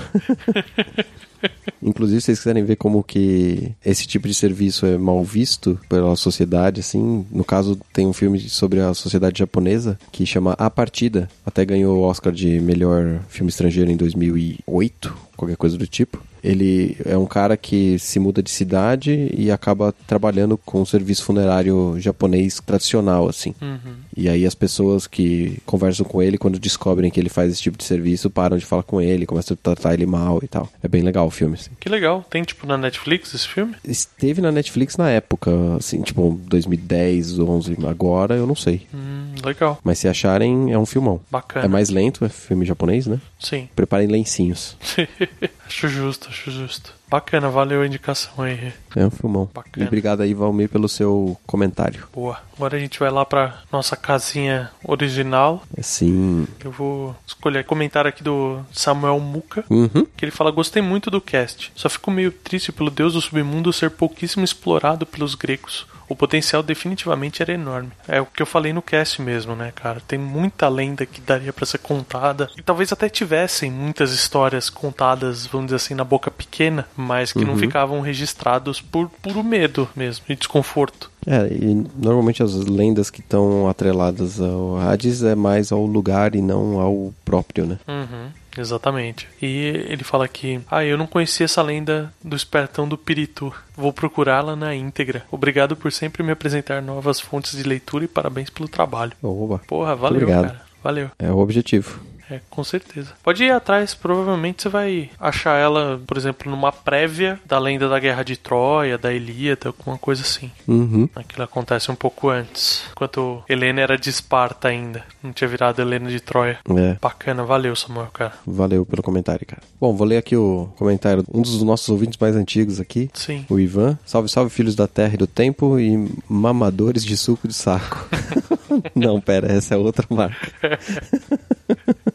[1.81, 6.15] Inclusive, se vocês quiserem ver como que esse tipo de serviço é mal visto pela
[6.15, 11.29] sociedade, assim, no caso tem um filme sobre a sociedade japonesa que chama A Partida,
[11.45, 16.23] até ganhou o Oscar de melhor filme estrangeiro em 2008, qualquer coisa do tipo.
[16.43, 21.23] Ele é um cara que se muda de cidade e acaba trabalhando com um serviço
[21.23, 23.55] funerário japonês tradicional, assim.
[23.59, 23.95] Uhum.
[24.15, 27.77] E aí as pessoas que conversam com ele, quando descobrem que ele faz esse tipo
[27.77, 30.69] de serviço, param de falar com ele, começam a tratar ele mal e tal.
[30.81, 31.71] É bem legal o filme, assim.
[31.79, 32.25] Que legal.
[32.29, 33.75] Tem, tipo, na Netflix esse filme?
[33.83, 38.87] Esteve na Netflix na época, assim, tipo 2010, 11, agora eu não sei.
[38.93, 39.79] Hum, legal.
[39.83, 41.19] Mas se acharem, é um filmão.
[41.29, 41.65] Bacana.
[41.65, 43.19] É mais lento, é filme japonês, né?
[43.39, 43.67] Sim.
[43.75, 44.77] Preparem lencinhos.
[45.67, 46.93] acho justo, acho justo.
[47.15, 48.73] Bacana, valeu a indicação aí.
[48.93, 49.49] É um filmão.
[49.53, 49.85] Bacana.
[49.85, 52.05] E obrigado aí, Valmir, pelo seu comentário.
[52.13, 52.37] Boa.
[52.57, 55.63] Agora a gente vai lá pra nossa casinha original.
[55.81, 56.45] Sim.
[56.61, 59.63] Eu vou escolher comentário aqui do Samuel Muca.
[59.69, 60.05] Uhum.
[60.17, 61.71] Que ele fala: Gostei muito do cast.
[61.73, 65.87] Só fico meio triste pelo deus do submundo ser pouquíssimo explorado pelos gregos.
[66.07, 67.91] O potencial definitivamente era enorme.
[68.07, 70.01] É o que eu falei no cast mesmo, né, cara?
[70.07, 72.49] Tem muita lenda que daria para ser contada.
[72.57, 77.43] E talvez até tivessem muitas histórias contadas, vamos dizer assim, na boca pequena, mas que
[77.43, 81.11] não ficavam registrados por puro medo mesmo e desconforto.
[81.25, 86.41] É, e normalmente as lendas que estão atreladas ao Hades é mais ao lugar e
[86.41, 87.79] não ao próprio, né?
[87.87, 89.27] Uhum, exatamente.
[89.41, 93.53] E ele fala que, ah, eu não conhecia essa lenda do espertão do Piritu.
[93.75, 95.23] Vou procurá-la na íntegra.
[95.31, 99.13] Obrigado por sempre me apresentar novas fontes de leitura e parabéns pelo trabalho.
[99.21, 99.61] Oba.
[99.67, 100.61] Porra, valeu, cara.
[100.83, 101.09] Valeu.
[101.17, 101.99] É o objetivo.
[102.29, 103.13] É, com certeza.
[103.23, 107.99] Pode ir atrás, provavelmente você vai achar ela, por exemplo, numa prévia da lenda da
[107.99, 110.51] Guerra de Troia, da Ilíada, alguma coisa assim.
[110.67, 111.07] Uhum.
[111.15, 116.09] Aquilo acontece um pouco antes, enquanto Helena era de Esparta ainda, não tinha virado Helena
[116.09, 116.59] de Troia.
[116.69, 116.97] É.
[117.01, 118.33] Bacana, valeu, Samuel, cara.
[118.45, 119.61] Valeu pelo comentário, cara.
[119.79, 123.09] Bom, vou ler aqui o comentário de um dos nossos ouvintes mais antigos aqui.
[123.13, 123.45] Sim.
[123.49, 123.97] O Ivan.
[124.05, 128.07] Salve, salve, filhos da terra e do tempo e mamadores de suco de saco.
[128.95, 130.51] Não, pera, essa é outra marca.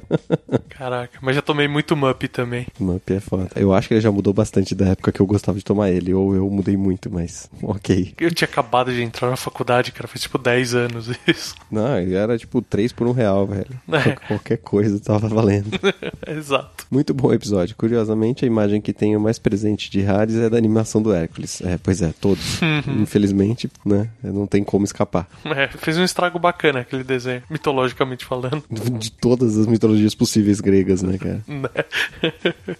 [0.69, 2.67] Caraca, mas já tomei muito Mup também.
[2.79, 3.49] Mup é foda.
[3.55, 6.13] Eu acho que ele já mudou bastante da época que eu gostava de tomar ele,
[6.13, 8.13] ou eu mudei muito, mas ok.
[8.19, 11.55] Eu tinha acabado de entrar na faculdade, cara, faz tipo 10 anos isso.
[11.69, 13.79] Não, ele era tipo 3 por um real, velho.
[13.91, 14.11] É.
[14.27, 15.69] Qualquer coisa tava valendo.
[16.27, 16.85] Exato.
[16.89, 17.75] Muito bom episódio.
[17.75, 21.61] Curiosamente, a imagem que tenho mais presente de Hades é da animação do Hércules.
[21.61, 22.59] É, pois é, todos.
[22.99, 24.09] Infelizmente, né?
[24.23, 25.27] Não tem como escapar.
[25.45, 28.63] É, fez um estrago bacana aquele desenho, mitologicamente falando.
[28.69, 31.41] De todas as mitologias possíveis gregas, né, cara?
[31.61, 31.69] Né?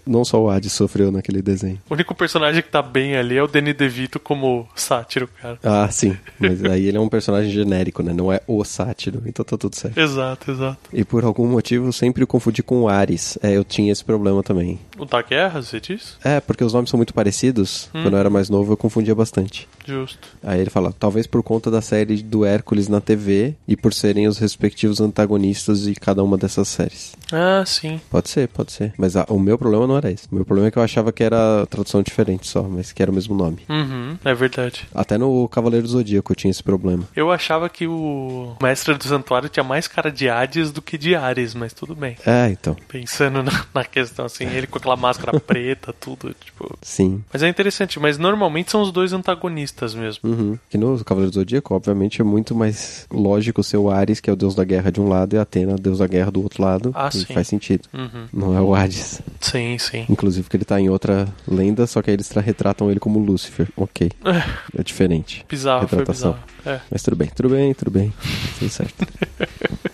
[0.06, 1.80] Não só o Hades sofreu naquele desenho.
[1.90, 5.60] O único personagem que tá bem ali é o Danny DeVito como sátiro, cara.
[5.64, 6.18] Ah, sim.
[6.40, 8.14] Mas aí ele é um personagem genérico, né?
[8.14, 9.22] Não é o sátiro.
[9.26, 9.98] Então tá tudo certo.
[9.98, 10.80] Exato, exato.
[10.94, 13.38] E por algum motivo eu sempre o confundi com o Ares.
[13.44, 14.80] É, eu tinha esse problema também.
[14.98, 16.18] O da guerra, você diz?
[16.24, 17.90] É, porque os nomes são muito parecidos.
[17.92, 19.68] Quando eu era mais novo eu confundia bastante.
[19.86, 20.28] Justo.
[20.44, 24.28] Aí ele fala, talvez por conta da série do Hércules na TV e por serem
[24.28, 27.16] os respectivos antagonistas de cada uma dessas séries.
[27.32, 28.00] Ah, sim.
[28.10, 28.94] Pode ser, pode ser.
[28.98, 30.28] Mas ah, o meu problema não era esse.
[30.32, 33.12] O meu problema é que eu achava que era tradução diferente só, mas que era
[33.12, 33.60] o mesmo nome.
[33.70, 34.88] Uhum, é verdade.
[34.94, 37.08] Até no Cavaleiro do Zodíaco eu tinha esse problema.
[37.16, 41.16] Eu achava que o Mestre do Santuário tinha mais cara de Hades do que de
[41.16, 42.16] Ares, mas tudo bem.
[42.26, 42.76] É, então.
[42.88, 46.78] Pensando na, na questão assim, ele com aquela máscara preta, tudo, tipo.
[46.82, 47.24] Sim.
[47.32, 50.30] Mas é interessante, mas normalmente são os dois antagonistas mesmo.
[50.30, 50.60] Uhum.
[50.70, 54.34] Que no Cavaleiro do Zodíaco, obviamente, é muito mais lógico ser o Ares, que é
[54.34, 56.62] o deus da guerra de um lado, e a Atena, deus da guerra do outro
[56.64, 56.92] lado.
[56.94, 57.26] Ah, sim.
[57.26, 57.88] faz sentido.
[57.94, 58.28] Uhum.
[58.34, 59.22] Não é o Hades.
[59.40, 60.06] Sim, sim.
[60.10, 63.20] Inclusive que ele tá em outra lenda, só que aí eles tra- retratam ele como
[63.20, 63.68] Lúcifer.
[63.76, 64.12] Ok.
[64.78, 65.46] É diferente.
[65.50, 66.32] Bizarro, foi Retratação.
[66.64, 66.78] bizarro.
[66.78, 66.82] É.
[66.90, 68.14] Mas tudo bem, tudo bem, tudo bem.
[68.60, 69.06] Tudo certo.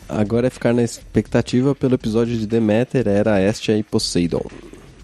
[0.10, 4.46] Agora é ficar na expectativa pelo episódio de Deméter, Era, Estia e Poseidon.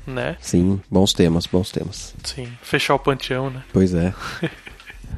[0.05, 0.35] Né?
[0.41, 2.13] Sim, bons temas, bons temas.
[2.23, 2.47] Sim.
[2.61, 3.63] Fechar o panteão, né?
[3.71, 4.13] Pois é.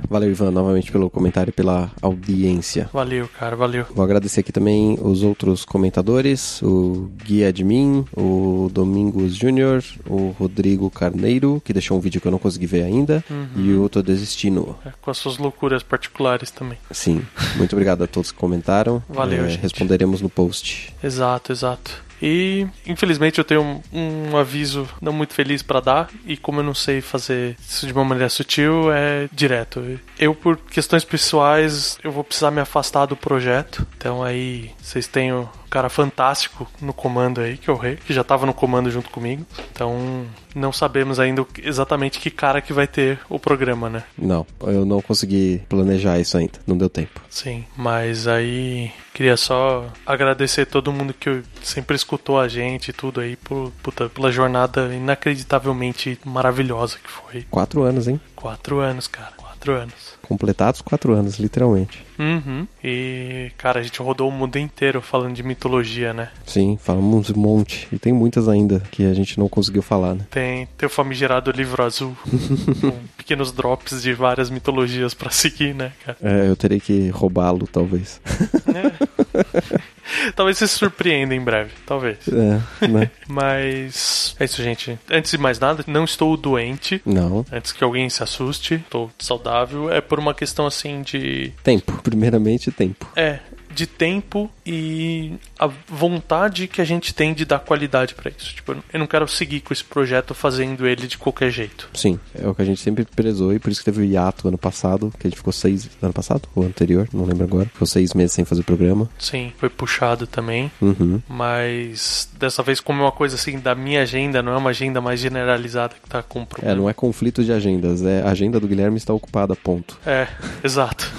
[0.10, 2.90] Valeu, Ivan, novamente pelo comentário e pela audiência.
[2.94, 3.86] Valeu, cara, valeu.
[3.94, 10.90] Vou agradecer aqui também os outros comentadores, o Gui Admin, o Domingos Júnior, o Rodrigo
[10.90, 13.24] Carneiro, que deixou um vídeo que eu não consegui ver ainda,
[13.56, 14.76] e o Tô Desistindo.
[14.86, 16.78] É, com as suas loucuras particulares também.
[16.92, 17.22] Sim,
[17.56, 19.02] muito obrigado a todos que comentaram.
[19.10, 19.62] Valeu, É, gente.
[19.62, 20.94] Responderemos no post.
[21.04, 22.05] Exato, exato.
[22.22, 26.64] E infelizmente eu tenho um, um aviso não muito feliz pra dar e como eu
[26.64, 30.00] não sei fazer isso de uma maneira sutil, é direto.
[30.18, 33.86] Eu por questões pessoais, eu vou precisar me afastar do projeto.
[33.98, 35.32] Então aí vocês têm
[35.70, 39.10] cara fantástico no comando aí, que é o Rei, que já tava no comando junto
[39.10, 39.46] comigo.
[39.72, 44.04] Então não sabemos ainda exatamente que cara que vai ter o programa, né?
[44.18, 47.22] Não, eu não consegui planejar isso ainda, não deu tempo.
[47.30, 53.20] Sim, mas aí queria só agradecer todo mundo que sempre escutou a gente e tudo
[53.20, 57.46] aí por, puta, pela jornada inacreditavelmente maravilhosa que foi.
[57.50, 58.20] Quatro anos, hein?
[58.36, 59.45] Quatro anos, cara.
[59.66, 60.14] Quatro anos.
[60.22, 62.06] Completados quatro anos, literalmente.
[62.20, 62.68] Uhum.
[62.84, 66.30] E, cara, a gente rodou o mundo inteiro falando de mitologia, né?
[66.46, 67.88] Sim, falamos um monte.
[67.92, 70.28] E tem muitas ainda que a gente não conseguiu falar, né?
[70.30, 72.16] Tem, o famigerado livro azul,
[72.80, 76.18] com pequenos drops de várias mitologias pra seguir, né, cara?
[76.22, 78.22] É, eu terei que roubá-lo, talvez.
[78.68, 79.82] É.
[80.36, 82.18] Talvez vocês se surpreendam em breve, talvez.
[82.28, 83.12] É, né?
[83.28, 84.98] Mas é isso, gente.
[85.10, 87.02] Antes de mais nada, não estou doente.
[87.06, 87.46] Não.
[87.52, 89.92] Antes que alguém se assuste, estou saudável.
[89.92, 91.54] É por uma questão assim de.
[91.64, 92.00] Tempo.
[92.02, 93.08] Primeiramente, tempo.
[93.16, 93.40] É,
[93.76, 98.56] de tempo e a vontade que a gente tem de dar qualidade pra isso.
[98.56, 101.90] Tipo, eu não quero seguir com esse projeto fazendo ele de qualquer jeito.
[101.94, 104.48] Sim, é o que a gente sempre prezou e por isso que teve o hiato
[104.48, 105.90] ano passado, que a gente ficou seis.
[106.02, 106.48] Ano passado?
[106.56, 107.08] Ou anterior?
[107.14, 107.66] Não lembro agora.
[107.66, 109.10] Ficou seis meses sem fazer o programa.
[109.20, 110.72] Sim, foi puxado também.
[110.82, 111.22] Uhum.
[111.28, 115.02] Mas dessa vez, como é uma coisa assim da minha agenda, não é uma agenda
[115.02, 116.76] mais generalizada que tá com É, problema.
[116.76, 119.98] não é conflito de agendas, é a agenda do Guilherme está ocupada, ponto.
[120.06, 120.28] É,
[120.64, 121.12] exato.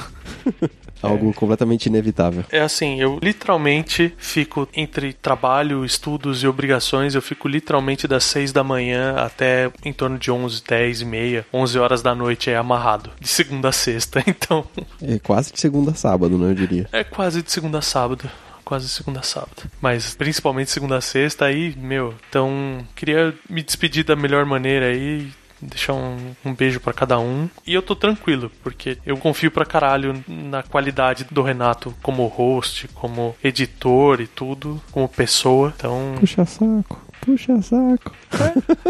[1.02, 2.44] Algo completamente inevitável.
[2.50, 8.52] É assim, eu literalmente fico entre trabalho, estudos e obrigações, eu fico literalmente das 6
[8.52, 12.56] da manhã até em torno de 11, 10 e meia, 11 horas da noite é
[12.56, 14.64] amarrado, de segunda a sexta, então
[15.02, 16.88] É quase de segunda a sábado, né, eu diria.
[16.92, 18.28] é quase de segunda a sábado.
[18.64, 19.62] Quase segunda a sábado.
[19.80, 22.12] Mas principalmente segunda a sexta aí, meu.
[22.28, 25.28] Então, queria me despedir da melhor maneira aí.
[25.60, 27.48] Deixar um, um beijo pra cada um.
[27.66, 32.88] E eu tô tranquilo, porque eu confio pra caralho na qualidade do Renato como host,
[32.88, 35.72] como editor e tudo, como pessoa.
[35.76, 38.12] Então, Puxa saco, puxa saco.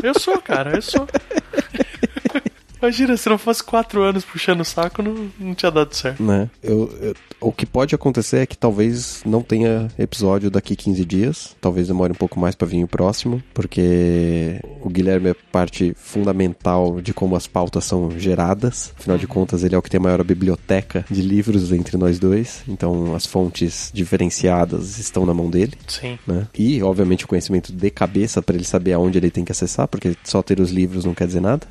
[0.02, 1.06] eu sou, cara, eu sou.
[2.80, 6.22] Imagina, se não fosse quatro anos puxando o saco, não, não tinha dado certo.
[6.22, 6.48] Né?
[6.62, 11.56] Eu, eu- o que pode acontecer é que talvez não tenha episódio daqui 15 dias.
[11.60, 17.00] Talvez demore um pouco mais pra vir o próximo, porque o Guilherme é parte fundamental
[17.00, 18.92] de como as pautas são geradas.
[18.98, 22.18] Afinal de contas, ele é o que tem a maior biblioteca de livros entre nós
[22.18, 22.62] dois.
[22.68, 25.74] Então, as fontes diferenciadas estão na mão dele.
[25.86, 26.18] Sim.
[26.26, 26.46] Né?
[26.56, 30.16] E, obviamente, o conhecimento de cabeça para ele saber aonde ele tem que acessar, porque
[30.24, 31.66] só ter os livros não quer dizer nada.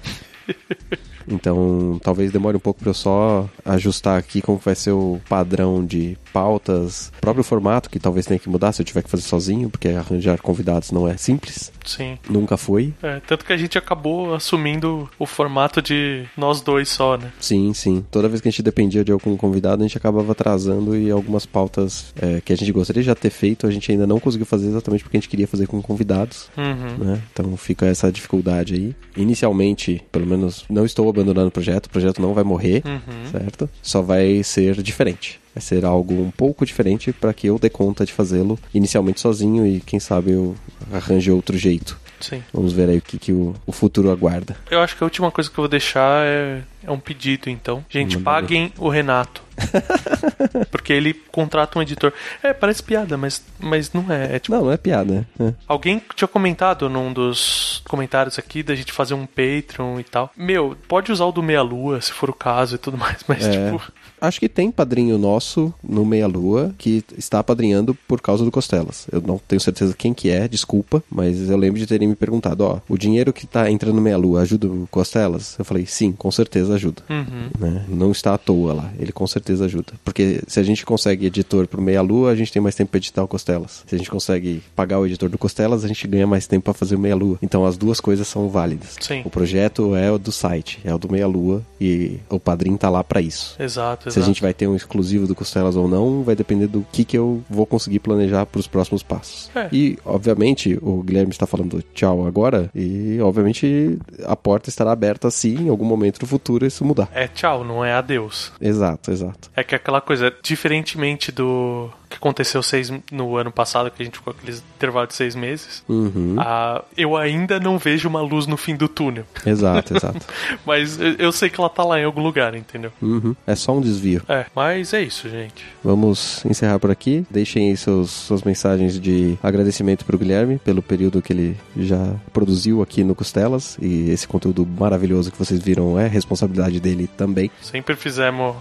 [1.27, 5.83] Então, talvez demore um pouco para eu só ajustar aqui como vai ser o padrão
[5.83, 9.23] de pautas, o próprio formato que talvez tenha que mudar se eu tiver que fazer
[9.23, 12.17] sozinho, porque arranjar convidados não é simples, Sim.
[12.29, 12.93] nunca foi.
[13.01, 17.31] É, tanto que a gente acabou assumindo o formato de nós dois só, né?
[17.39, 18.05] Sim, sim.
[18.11, 21.45] Toda vez que a gente dependia de algum convidado, a gente acabava atrasando e algumas
[21.45, 24.45] pautas é, que a gente gostaria de já ter feito, a gente ainda não conseguiu
[24.45, 26.49] fazer exatamente porque a gente queria fazer com convidados.
[26.57, 27.05] Uhum.
[27.05, 27.21] né?
[27.31, 28.95] Então fica essa dificuldade aí.
[29.15, 33.31] Inicialmente, pelo menos, não estou abandonando o projeto, o projeto não vai morrer, Uhum.
[33.31, 33.69] certo?
[33.81, 35.39] Só vai ser diferente.
[35.55, 39.65] Vai ser algo um pouco diferente para que eu dê conta de fazê-lo inicialmente sozinho
[39.65, 40.53] e quem sabe eu
[40.91, 41.97] arranje outro jeito.
[42.19, 42.43] Sim.
[42.53, 44.55] Vamos ver aí o que, que o, o futuro aguarda.
[44.69, 47.85] Eu acho que a última coisa que eu vou deixar é, é um pedido, então.
[47.89, 49.43] Gente, Manda paguem o Renato.
[50.71, 52.11] Porque ele contrata um editor.
[52.43, 54.35] É, parece piada, mas, mas não é.
[54.35, 55.25] É tipo, Não, não é piada.
[55.37, 55.53] né?
[55.67, 60.31] alguém tinha comentado num dos comentários aqui da gente fazer um Patreon e tal.
[60.35, 63.45] Meu, pode usar o do Meia Lua, se for o caso e tudo mais, mas
[63.45, 63.51] É.
[63.51, 63.81] tipo.
[64.27, 69.07] Acho que tem padrinho nosso no Meia Lua que está padrinhando por causa do Costelas.
[69.11, 72.61] Eu não tenho certeza quem que é, desculpa, mas eu lembro de terem me perguntado,
[72.61, 75.55] ó, o dinheiro que tá entrando no Meia Lua ajuda o Costelas?
[75.57, 77.03] Eu falei, sim, com certeza ajuda.
[77.09, 77.49] Uhum.
[77.59, 77.85] Né?
[77.87, 79.93] Não está à toa lá, ele com certeza ajuda.
[80.03, 82.97] Porque se a gente consegue editor pro Meia Lua, a gente tem mais tempo pra
[82.97, 83.83] editar o Costelas.
[83.85, 86.73] Se a gente consegue pagar o editor do Costelas, a gente ganha mais tempo pra
[86.73, 87.37] fazer o Meia Lua.
[87.41, 88.95] Então as duas coisas são válidas.
[88.99, 89.21] Sim.
[89.25, 92.89] O projeto é o do site, é o do Meia Lua e o padrinho tá
[92.89, 93.55] lá pra isso.
[93.59, 96.85] Exato, Se a gente vai ter um exclusivo do Costelas ou não, vai depender do
[96.91, 99.49] que, que eu vou conseguir planejar para os próximos passos.
[99.55, 99.67] É.
[99.71, 105.49] E, obviamente, o Guilherme está falando tchau agora, e, obviamente, a porta estará aberta se
[105.55, 107.09] em algum momento no futuro isso mudar.
[107.13, 108.51] É tchau, não é adeus.
[108.59, 109.49] Exato, exato.
[109.55, 114.17] É que aquela coisa, diferentemente do que aconteceu seis, no ano passado, que a gente
[114.19, 116.35] ficou com aqueles intervalo de seis meses, Uhum.
[116.37, 119.25] ah, eu ainda não vejo uma luz no fim do túnel.
[119.45, 120.25] Exato, exato.
[120.65, 122.91] Mas eu- eu sei que ela tá lá em algum lugar, entendeu?
[123.01, 123.35] Uhum.
[123.45, 124.04] É só um desvio.
[124.27, 125.65] É, mas é isso, gente.
[125.83, 127.25] Vamos encerrar por aqui.
[127.29, 132.13] Deixem aí seus, suas mensagens de agradecimento para o Guilherme pelo período que ele já
[132.33, 133.77] produziu aqui no Costelas.
[133.81, 137.49] E esse conteúdo maravilhoso que vocês viram é responsabilidade dele também.
[137.61, 138.55] Sempre fizemos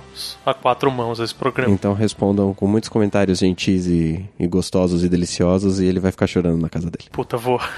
[0.44, 1.72] a quatro mãos esse programa.
[1.72, 6.26] Então respondam com muitos comentários gentis e, e gostosos e deliciosos e ele vai ficar
[6.26, 7.08] chorando na casa dele.
[7.12, 7.60] Puta, vou.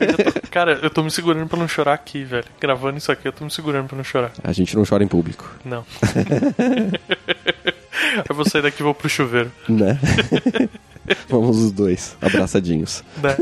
[0.00, 2.44] Eu tô- cara, eu tô me segurando pra não chorar aqui, velho.
[2.60, 4.32] Gravando isso aqui, eu tô me segurando pra não chorar.
[4.42, 5.84] A gente não chora em público, Não.
[8.28, 9.50] eu vou sair daqui e vou pro chuveiro.
[9.68, 9.98] né?
[11.28, 13.02] Vamos os dois, abraçadinhos.
[13.22, 13.36] Né?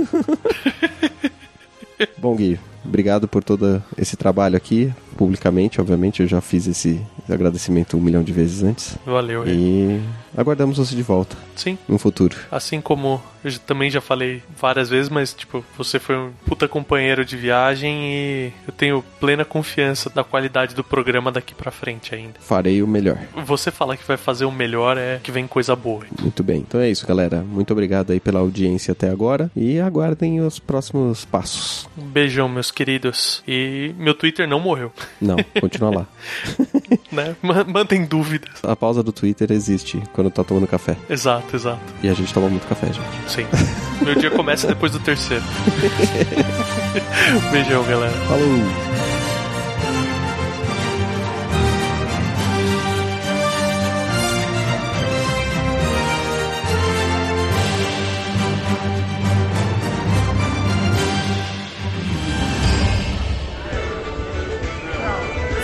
[2.16, 6.22] Bom, Gui, obrigado por todo esse trabalho aqui, publicamente, obviamente.
[6.22, 8.96] Eu já fiz esse agradecimento um milhão de vezes antes.
[9.04, 9.52] Valeu, hein?
[9.52, 11.76] E aguardamos você de volta Sim.
[11.88, 12.36] no futuro.
[12.50, 17.24] Assim como eu também já falei várias vezes, mas tipo, você foi um puta companheiro
[17.24, 22.34] de viagem e eu tenho plena confiança da qualidade do programa daqui pra frente ainda.
[22.40, 23.18] Farei o melhor.
[23.44, 26.04] Você falar que vai fazer o melhor é que vem coisa boa.
[26.20, 26.58] Muito bem.
[26.58, 27.42] Então é isso, galera.
[27.42, 31.88] Muito obrigado aí pela audiência até agora e aguardem os próximos passos.
[31.96, 33.42] Um beijão, meus queridos.
[33.46, 34.92] E meu Twitter não morreu.
[35.20, 36.06] Não, continua lá.
[37.12, 37.34] né?
[37.42, 38.50] Ma- Mantém dúvidas.
[38.62, 40.96] A pausa do Twitter existe quando tá tomando café.
[41.10, 41.80] Exato, exato.
[42.02, 43.08] E a gente toma muito café, gente.
[43.32, 43.46] Sim.
[44.04, 45.42] Meu dia começa depois do terceiro.
[47.50, 48.12] Beijão, galera.
[48.26, 49.07] Falou!